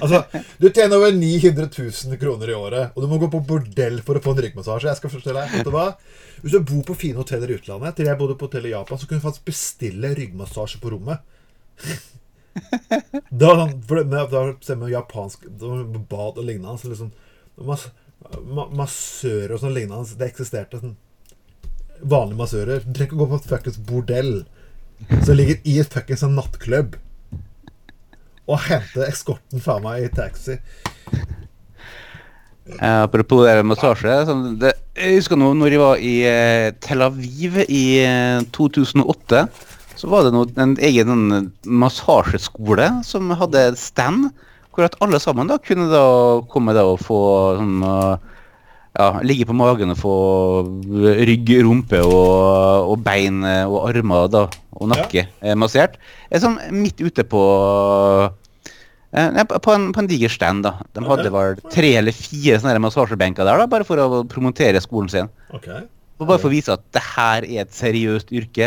[0.00, 0.22] Altså,
[0.58, 4.18] du tjener over 900 000 kroner i året, og du må gå på bordell for
[4.18, 4.90] å få en ryggmassasje.
[4.90, 5.86] Jeg skal fortelle deg, vet du hva?
[6.40, 9.00] Hvis du bor på fine hoteller i utlandet, til jeg bodde på hotell i Japan,
[9.00, 11.26] så kunne du faktisk bestille ryggmassasje på rommet.
[13.30, 13.52] da
[13.86, 17.12] for det, da ser japansk bad og lignende, liksom
[17.66, 17.86] mas,
[18.42, 20.96] ma, massører og sånn lignende, det eksisterte sånn
[22.02, 22.82] vanlige massører.
[22.84, 24.34] Du trenger ikke gå på et fuckings bordell
[25.24, 26.98] som ligger i et fuckings sånn nattklubb
[28.50, 30.56] og hente eskorten fra meg i taxi.
[32.70, 34.14] Uh, apropos det med massasje.
[34.28, 39.44] Sånn, det, jeg husker nå når jeg var i uh, Tel Aviv i uh, 2008.
[40.00, 41.50] Så var det noe, en egen sånn
[41.82, 44.30] massasjeskole som hadde stand.
[44.70, 46.04] Hvor at alle sammen da kunne da
[46.50, 47.20] komme da og få
[47.58, 48.28] sånn eh,
[48.98, 50.14] ja, ligge på magen og få
[51.28, 55.54] rygg, rumpe og, og bein eh, og armer da, og nakke ja.
[55.58, 55.98] massert.
[56.28, 57.42] Eh, Sånn midt ute på
[59.14, 60.64] eh, på, på en, på en diger stand.
[60.66, 60.72] da.
[60.96, 65.10] De hadde vel tre eller fire sånne massasjebenker der, da, bare for å promotere skolen
[65.12, 65.30] sin.
[65.54, 65.80] Okay.
[66.20, 68.66] Og bare for å vise at det her er et seriøst yrke.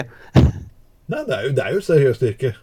[1.12, 2.50] Nei, det er jo, det er jo et seriøst yrke.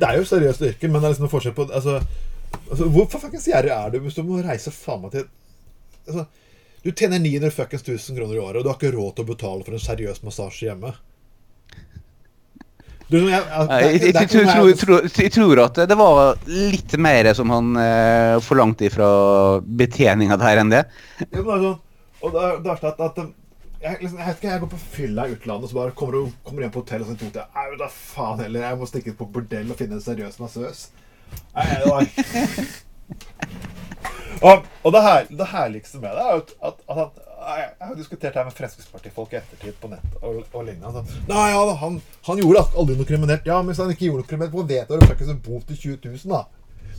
[0.00, 1.94] det er jo et seriøst yrke, men det er liksom en forskjell på altså,
[2.56, 5.26] altså, Hvorfor fuckings gjerrig er du hvis du må reise faen meg til
[6.06, 6.26] altså,
[6.84, 9.30] Du tjener 900 fuckings 1000 kroner i året, og du har ikke råd til å
[9.32, 10.94] betale for en seriøs massasje hjemme.
[13.08, 13.40] Du, jeg,
[14.28, 19.08] tror, tror, tror, at det var litt mer som han eh, forlangte fra
[19.64, 20.82] betjeninga der enn det.
[21.24, 21.78] Ja, sånn,
[22.20, 23.30] og det er det at, at um,
[23.78, 26.18] jeg, liksom, jeg vet ikke, jeg går på fylla i utlandet, og så bare kommer
[26.18, 29.16] du kommer hjem på hotell og så tenker jeg, da faen heller, jeg må stikke
[29.16, 30.88] på bordell og finne en seriøs massøs.
[34.38, 37.16] Og, og det, her, det herligste med det er jo at, at, at,
[37.48, 40.92] jeg, har diskutert det med Fremskrittspartifolk i ettertid på nett og, og lignende.
[40.92, 41.22] Altså.
[41.30, 41.96] Nei, ja, han,
[42.28, 43.48] han gjorde aldri noe kriminelt.
[43.48, 45.66] Ja, men hvis han ikke gjorde noe kriminelt, hvor vet du at det en bot
[45.70, 46.44] til 20 000, da?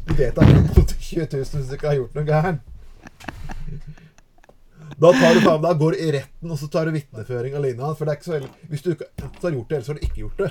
[0.09, 2.27] Du vet at det er bot til 20 000 hvis du ikke har gjort noe
[2.27, 2.67] gærent.
[4.99, 5.11] Da,
[5.63, 7.93] da går du i retten, og så tar du vitneføring og lignende.
[7.95, 10.07] For det er ikke så veldig Hvis du ikke har gjort det, ellers har du
[10.07, 10.49] ikke gjort det.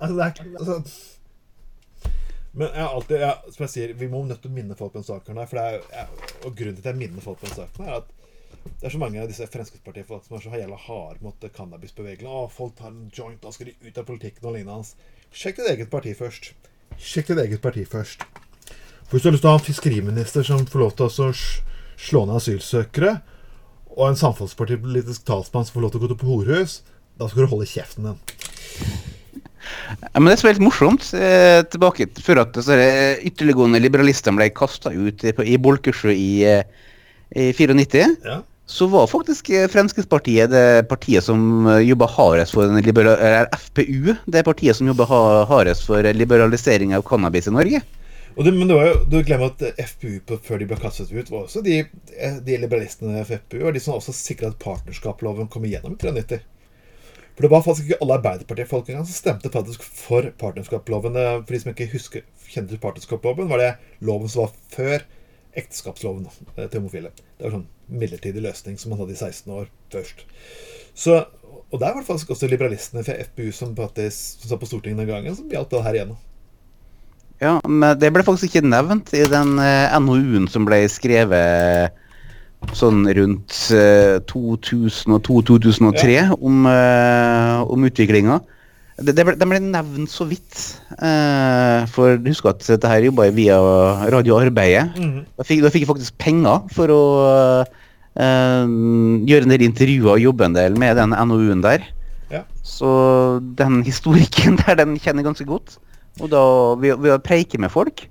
[0.00, 0.76] Altså, det er ikke altså,
[2.52, 4.92] Men jeg har alltid jeg, Som jeg sier, vi må nødt til å minne folk
[4.92, 5.48] på den saken her.
[5.48, 8.02] For det er, jeg, og grunnen til at jeg minner folk på den saken, er
[8.02, 8.10] at
[8.62, 12.28] det er så mange av disse Fremskrittspartifolk som er så jævla harde mot cannabisbevegelsen.
[12.30, 15.08] Å, folk tar en joint, da skal de ut av politikken og lignende.
[15.34, 16.52] Sjekk ditt eget parti først.
[17.00, 18.22] Sjekk ditt eget parti først.
[19.08, 21.32] For Hvis du har lyst til å ha en fiskeriminister som får lov til å
[21.32, 23.16] slå ned asylsøkere,
[23.92, 26.78] og en samfunnspartipolitisk talsmann som får lov til å gå til på horehus,
[27.18, 29.11] da skal du holde kjeften din.
[30.02, 33.80] Ja, men det som er litt morsomt, eh, tilbake til før at disse eh, ytterliggående
[33.82, 36.64] liberalistene ble kasta ut i, på- i Bolkesjø i, eh,
[37.36, 38.40] i 94, Ja.
[38.66, 44.44] så var faktisk eh, Fremskrittspartiet det partiet som eh, jobba hardest for eller FPU, det
[44.46, 45.06] partiet som jobba
[45.50, 47.82] hardest for liberalisering av cannabis i Norge.
[48.32, 49.60] Og det, men det var jo, du glemmer at
[49.90, 51.82] FPU på, før de ble kastet ut, var også de,
[52.46, 56.38] de liberalistene i FPU var de som også sikra at partnerskapsloven kom igjennom i 93.
[57.34, 61.16] For det var faktisk ikke alle Arbeiderpartifolk engang som stemte faktisk for partnerskapsloven.
[61.16, 63.70] Eh, For de som ikke husker, kjente partnerskapsloven, var det
[64.04, 65.06] loven som var før
[65.56, 66.26] ekteskapsloven
[66.56, 67.12] eh, til homofile.
[67.38, 70.26] Det var sånn midlertidig løsning som man hadde i 16 år først.
[70.92, 71.22] Så,
[71.72, 75.02] og der var det faktisk også liberalistene fra FPU som, faktisk, som satt på Stortinget
[75.02, 76.20] den gangen, som hjalp det her igjennom.
[77.42, 81.96] Ja, men det ble faktisk ikke nevnt i den eh, NOU-en som ble skrevet
[82.76, 88.40] sånn rundt eh, 2002-2003 om, eh, om utviklinga.
[89.02, 90.58] Det, det ble, den ble nevnt så vidt.
[90.94, 93.58] Eh, for husk at dette her jobba jeg via
[94.12, 94.98] Radioarbeidet.
[94.98, 95.22] Mm.
[95.38, 97.02] Da fikk, da fikk jeg faktisk penger for å
[97.64, 98.74] eh,
[99.32, 101.88] gjøre en del intervjuer og jobbe en del med den NOU-en der.
[102.32, 102.44] Ja.
[102.64, 102.90] Så
[103.58, 105.78] den historikken der, den kjenner jeg ganske godt.
[106.20, 106.42] Og da,
[106.82, 108.04] ved å preike med folk,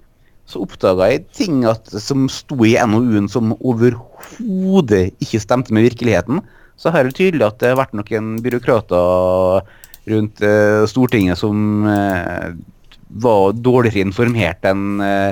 [0.51, 6.41] så oppdaga jeg ting at, som sto i NOU-en som overhodet ikke stemte med virkeligheten.
[6.79, 9.63] Så her er det tydelig at det har vært noen byråkrater
[10.11, 12.51] rundt eh, Stortinget som eh,
[13.21, 15.31] var dårligere informert enn eh,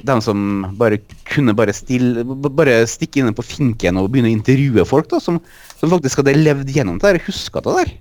[0.00, 0.44] dem som
[0.80, 5.20] bare kunne bare, stille, bare stikke inne på finken og begynne å intervjue folk, da,
[5.20, 5.36] som,
[5.76, 7.92] som faktisk hadde levd gjennom det der, huska det der.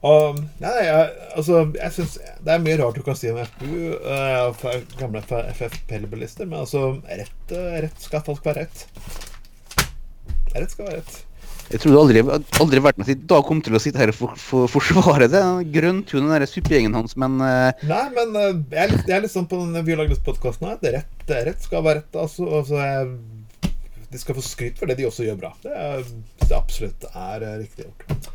[0.00, 3.98] Og, nei, jeg, altså, jeg synes Det er mye rart du kan si om FPU,
[4.00, 8.86] uh, gamle FFP-liberalister, men altså rett, eh, rett skal folk være rett.
[10.54, 11.18] Rett skal være rett.
[11.70, 12.22] Jeg trodde aldri,
[12.58, 15.42] aldri vært med da kom til å sitte her og for, for, forsvare det.
[15.76, 17.68] Grønntun, den der suppegjengen hans, men uh...
[17.86, 20.80] Nei, men uh, jeg, er litt, jeg er litt sånn på den lagd her.
[20.80, 22.18] Det rett, det rett skal være rett.
[22.24, 23.70] Altså, altså jeg,
[24.10, 25.52] de skal få skryt for det de også gjør bra.
[25.62, 26.02] Det, er,
[26.42, 28.30] det absolutt er eh, riktig gjort.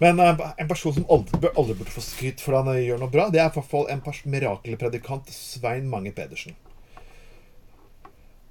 [0.00, 3.28] Men eh, en person som aldri, aldri burde få skryt for han gjør noe bra,
[3.32, 6.56] det er i hvert fall en mirakelpredikant, Svein Mange Pedersen.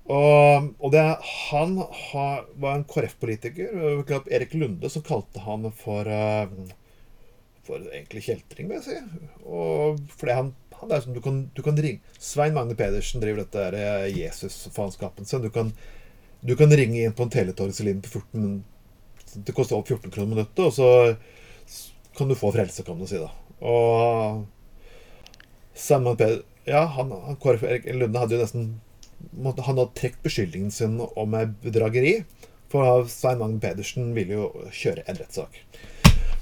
[0.04, 1.04] Og, og det,
[1.50, 6.48] han har, var en KrF-politiker, eh, Erik Lunde, som kalte han for eh,
[7.64, 9.28] for egentlig kjeltring, vil jeg si.
[9.48, 13.44] Og fordi han, han er som du kan, du kan ringe Svein Magne Pedersen driver
[13.44, 15.44] dette der, eh, Jesus-faenskapen sin.
[15.46, 15.72] Du kan,
[16.44, 18.64] du kan ringe inn på en teletorgslinje på 14
[19.34, 20.89] Det koster opp 14 kroner minuttet, og så
[22.18, 23.20] kan du få frelse, kan du si.
[23.22, 23.30] da.
[23.64, 24.43] Og
[25.89, 28.68] Magne Pedersen Ja, han, han KrF Erik Lunde hadde jo nesten
[29.43, 32.24] Han hadde trukket beskyldningen sin om bedrageri.
[32.72, 35.59] For Svein Magne Pedersen ville jo kjøre en rettssak.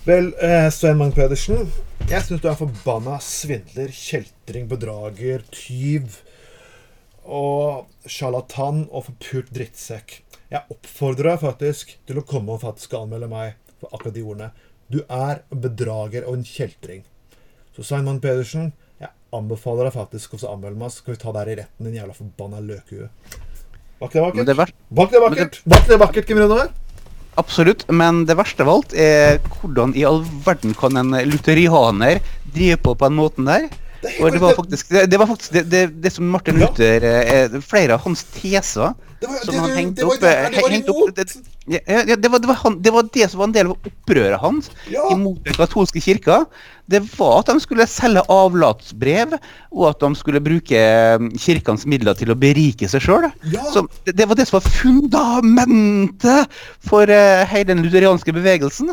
[0.06, 1.68] Vel, eh, Svein Magne Pedersen,
[2.10, 6.18] jeg syns du er forbanna svindler, kjeltring, bedrager, tyv
[7.22, 10.16] og sjarlatan og forpult drittsekk.
[10.52, 14.50] Jeg oppfordrer deg faktisk til å komme og faktisk anmelde meg for akkurat de ordene.
[14.92, 17.04] Du er en bedrager og en kjeltring.
[17.76, 21.54] Så Sveinmann Pedersen, jeg anbefaler deg faktisk også anmelde meg, så skal vi ta deg
[21.54, 23.08] i retten, din jævla forbanna løkhue.
[24.02, 24.46] Var ikke det vakkert?
[24.50, 25.62] det verste Var det men det- vakkert?
[25.66, 26.72] Var det vakkert, Kim Rønneberg?
[27.40, 32.20] Absolutt, men det verste av alt er hvordan i all verden kan en lutherianer
[32.54, 33.70] drive på på den måten der?
[34.02, 37.06] Det Og det var faktisk det, det, var faktisk det, det, det som Martin Luther
[37.06, 41.26] eh, Flere av hans teser som han hengte opp, det eh, var det,
[41.70, 41.80] ja,
[42.10, 44.42] ja, det, var, det, var han, det var det som var en del av opprøret
[44.42, 45.04] hans Ja.
[45.14, 46.40] imot den katolske kirka.
[46.90, 49.38] Det var at de skulle selge avlatsbrev,
[49.70, 53.30] og at de skulle bruke eh, kirkens midler til å berike seg sjøl.
[53.54, 53.86] Ja.
[54.08, 58.90] Det, det var det som var fundamentet for uh, hele den lutherianske bevegelsen.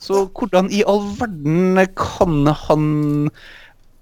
[0.00, 2.84] Så hvordan i all verden kan han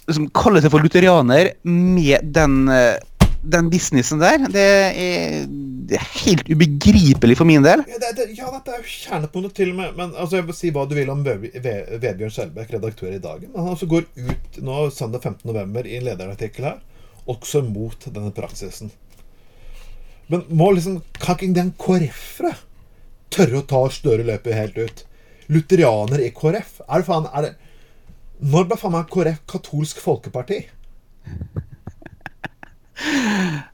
[0.09, 2.99] liksom, kalle seg for lutherianer med den, eh,
[3.43, 4.43] den businessen der?
[4.51, 5.47] Det er,
[5.89, 7.85] det er helt ubegripelig for min del.
[7.89, 9.95] Ja, det, det, ja, dette er jo kjernepunktet til og med.
[9.97, 13.21] Men altså, jeg vil si hva du vil om Ve- Ve- Vebjørn Skjelbæk, redaktør i
[13.23, 13.53] Dagen.
[13.55, 15.47] Men han altså går ut nå søndag 15.
[15.53, 16.81] november i en lederartikkel her,
[17.29, 18.91] også mot denne praksisen.
[20.29, 22.51] Men må liksom Kan ikke den KrF-ere
[23.33, 25.05] tørre å ta Støre løpet helt ut?
[25.49, 26.83] Lutherianer i KrF?
[26.85, 27.55] Er det faen er det,
[28.39, 30.63] Når ble faen meg KrF katolsk folkeparti?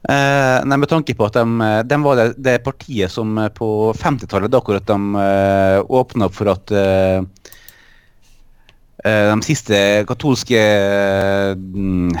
[0.05, 3.67] Uh, nei, Med tanke på at de, de var det, det partiet som eh, på
[3.97, 7.25] 50-tallet, da akkurat de uh, åpna opp for at uh,
[9.01, 10.61] eh, de siste katolske
[11.57, 12.13] mm,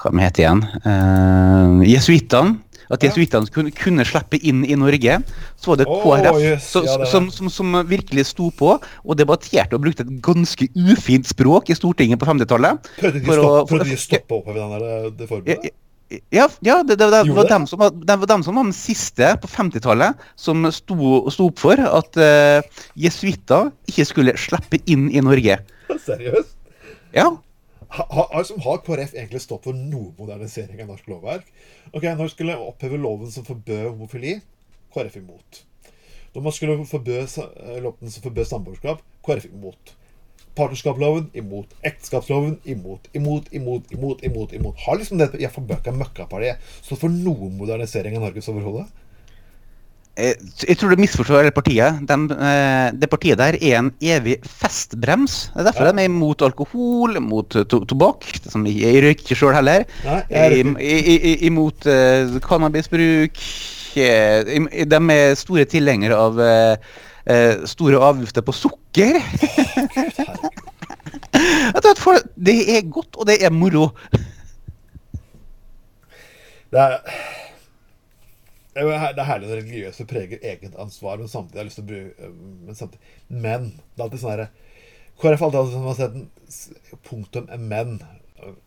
[0.00, 0.64] Hva de heter igjen?
[0.82, 2.63] Uh, Jesuittene.
[2.92, 5.20] At jesuittene kunne, kunne slippe inn i Norge.
[5.56, 8.74] Så var det Å, KrF jøss, så- ja, det- som, som, som virkelig sto på
[9.04, 12.90] og debatterte og brukte et ganske ufint språk i Stortinget på 50-tallet.
[12.98, 15.72] Prøvde de å stoppe, for- de stoppe opp over den der, det forbudet?
[16.30, 19.32] Ja, ja det, det, det, var dem som det var dem som var den siste
[19.40, 22.60] på 50-tallet som sto, sto opp for at uh,
[22.94, 25.56] jesuitter ikke skulle slippe inn i Norge.
[26.06, 26.52] Seriøst?
[27.16, 27.30] Ja.
[27.94, 31.50] Ha, ha, altså, har KrF egentlig stått for noe modernisering av norsk lovverk?
[31.92, 34.40] Ok, Når skulle man oppheve loven som forbød homofili?
[34.94, 35.60] KrF imot.
[36.34, 39.94] Når man skulle forbød, eh, loven som forbød samboerskap, KrF imot.
[40.58, 41.70] Partnerskapsloven imot.
[41.86, 43.06] Ekteskapsloven imot.
[43.14, 44.52] Imot, imot, imot, imot.
[44.52, 44.76] imot.
[44.86, 48.90] Har liksom det jeg forbøka møkkapartiet stått for noen modernisering av Norges overhodet?
[50.16, 50.34] Eh,
[50.68, 51.96] Jeg tror du misforstår hele partiet.
[52.06, 55.50] Dem, eh, det partiet der er en evig festbrems.
[55.54, 55.92] Det er derfor Ja.
[55.92, 58.22] de er imot alkohol, mot to tobakk.
[58.48, 59.84] som Jeg røyker ikke sjøl heller.
[60.04, 63.36] Nei, jeg i- i- Imot eh, cannabisbruk.
[63.96, 64.44] eh,
[64.84, 66.76] De er store tilhengere av eh,
[67.26, 69.18] eh, store avgifter på sukker.
[71.34, 73.90] Det er godt, og det er moro.
[76.70, 76.98] Det er,
[78.74, 81.70] det er her- det er herlig når religiøse preger eget ansvar, men samtidig har jeg
[81.70, 82.32] lyst til å bruke
[82.66, 84.48] Men, samtidig, men det er alltid sånn herre
[85.22, 85.96] KrF har alltid sånn,
[86.50, 87.98] sett punktum men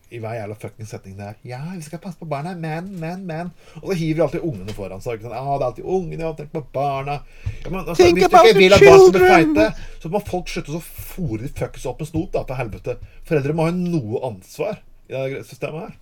[0.10, 3.49] i hver jævla fucking setning er Ja, vi skal passe på barna, men, men, men.
[3.84, 5.18] Og så hiver de alltid ungene foran seg.
[5.20, 5.36] Ikke sant?
[5.36, 7.18] Ja, det er alltid ungene, tenk på barna.
[7.66, 9.68] Ja, men, altså, hvis du ikke vil at barn skal bli feite,
[10.01, 12.95] så må folk slutte å fòre de fuckings opp med snot, da, til helvete.
[13.28, 14.80] Foreldre må ha noe ansvar
[15.12, 15.95] i det systemet her.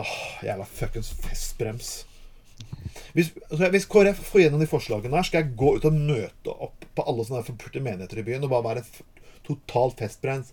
[0.00, 0.14] Åh,
[0.48, 1.92] jævla fuckings festbrems.
[3.16, 6.54] Hvis, altså, hvis KrF får gjennom de forslagene her, skal jeg gå ut og møte
[6.54, 10.52] opp på alle sånne forpulte menigheter i byen og bare være en total festbrems.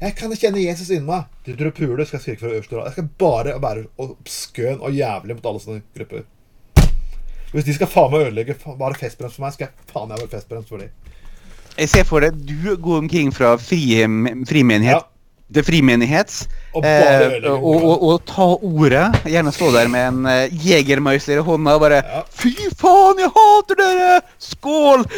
[0.00, 1.28] Jeg kan kjenne Jesus inni meg.
[1.44, 2.90] De dere puler, skal jeg skrike fra øverste rad.
[2.90, 6.26] Jeg skal bare være obskøn og jævlig mot alle sånne grupper.
[7.50, 10.32] Hvis de skal faen meg ødelegge bare festbrems for meg, skal jeg faen meg være
[10.36, 10.92] festbrems for dem.
[11.76, 13.80] Jeg ser for deg du går omkring fra fri,
[14.48, 15.06] frimenighet Ja.
[15.54, 19.06] Til frimenighet Og eh, og, og, og ta ordet.
[19.26, 22.20] Gjerne stå der med en uh, jegermeister i hånda og bare Ja.
[22.30, 24.20] Fy faen, jeg hater dere!
[24.38, 25.04] Skål!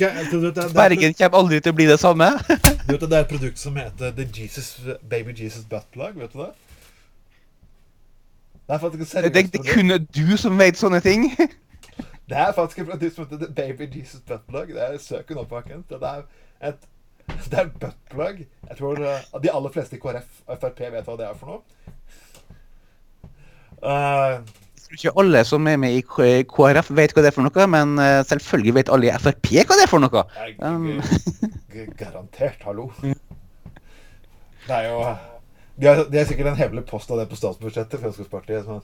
[0.00, 2.26] Jeg, du det, det, er, Bergen kommer aldri til å bli det samme.
[2.88, 4.72] du vet, det er et produkt som heter The Jesus,
[5.08, 6.16] Baby Jesus Butt Plug.
[6.18, 6.48] Vet du det?
[8.66, 10.10] Det er faktisk et Det, seriøst det er produkt.
[10.18, 11.28] kun du som vet sånne ting.
[12.28, 14.74] Det er faktisk et produkt som heter The Baby Jesus Butt Plug.
[14.74, 15.86] Det er søk den opp, folkens.
[15.88, 16.26] Det er
[16.72, 16.90] et
[17.50, 18.44] det er buttplug.
[18.68, 21.50] Jeg tror eh, de aller fleste i KrF og Frp vet hva det er for
[21.50, 21.62] noe.
[23.82, 27.46] Uh, Jeg tror ikke alle som er med i KrF vet hva det er for
[27.46, 30.26] noe, men eh, selvfølgelig vet alle i Frp hva det er for noe.
[30.62, 30.86] Um.
[32.00, 32.90] garantert, hallo.
[34.66, 35.02] Det er jo
[35.76, 38.64] De har, de har sikkert en hemmelig post av det på statsbudsjettet, Fremskrittspartiet.
[38.64, 38.80] Som,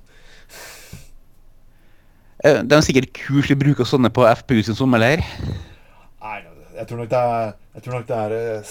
[2.42, 5.22] Eh, De har sikkert kurs i bruk av sånne på FPU sin sommerleir.
[6.82, 8.70] Jeg tror nok det er Jeg tror nok det er eh,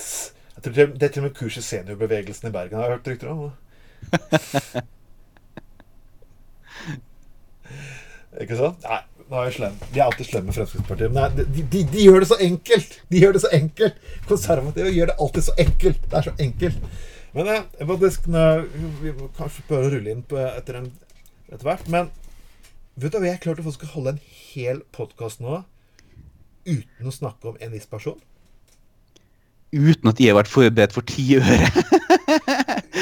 [0.56, 2.92] jeg tror det, det er til og med kurs i seniorbevegelsen i Bergen, har jeg
[2.92, 3.40] hørt rykter om.
[8.44, 8.78] Ikke sant?
[8.86, 9.02] Nei,
[9.32, 9.76] nå er jeg slem.
[9.94, 11.12] De er alltid slemme, Fremskrittspartiet.
[11.16, 12.92] Men nei, de, de, de gjør det så enkelt!
[13.10, 13.96] De gjør det så enkelt!
[14.30, 16.02] Konservative gjør det alltid så enkelt.
[16.06, 16.80] Det er så enkelt.
[17.32, 18.44] Men jeg faktisk, nå,
[19.02, 20.90] vi må kanskje prøve å rulle inn på etter, en,
[21.48, 21.86] etter hvert.
[21.90, 22.04] Men
[23.00, 25.54] vet du hva jeg klarte å få holde en hel podkast nå
[26.66, 28.20] uten å snakke om en viss person?
[29.72, 31.70] Uten at de har vært forberedt for ti øre.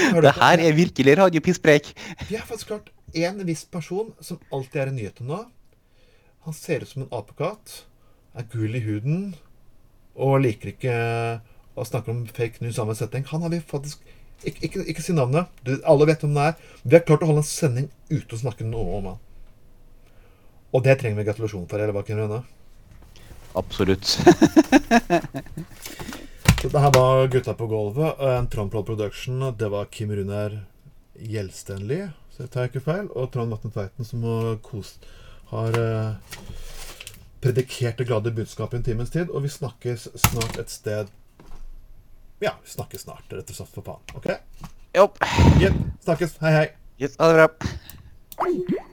[0.10, 1.91] Det her er virkelig radiopisspreik.
[2.30, 5.39] Vi har faktisk klart en viss person som alltid er i nyhetene nå.
[6.45, 7.84] Han ser ut som en apekatt,
[8.38, 9.34] er gul i huden
[10.16, 10.95] og liker ikke
[11.80, 13.26] å snakke om fake news samme setting.
[13.32, 14.05] Han har vi faktisk
[14.39, 15.49] Ikke, ikke, ikke si navnet.
[15.68, 16.53] Du, alle vet hvem det er.
[16.86, 19.18] Vi har klart å holde en sending uten å snakke noe om han.
[20.72, 22.38] Og det trenger vi gratulasjon for, eller hva du mene?
[23.53, 24.05] Absolutt.
[26.61, 28.19] Så det her var Gutta på gulvet.
[28.19, 29.57] og En Trondprod Production.
[29.57, 30.59] Det var Kim Runar
[31.19, 33.07] Gjelstenli, så jeg tar ikke feil.
[33.15, 35.07] Og Trond Matten Tveiten, som har, kost,
[35.51, 36.11] har eh,
[37.43, 39.31] predikert det glade budskapet i en times tid.
[39.33, 41.07] Og vi snakkes snart et sted
[42.39, 44.03] Ja, vi snakkes snart, rett og slett, for faen.
[44.15, 44.29] OK?
[44.95, 45.09] Jo.
[45.59, 45.81] Yep.
[46.05, 46.37] Snakkes.
[46.39, 46.69] Hei, hei.
[46.99, 48.85] Yes, ha det bra.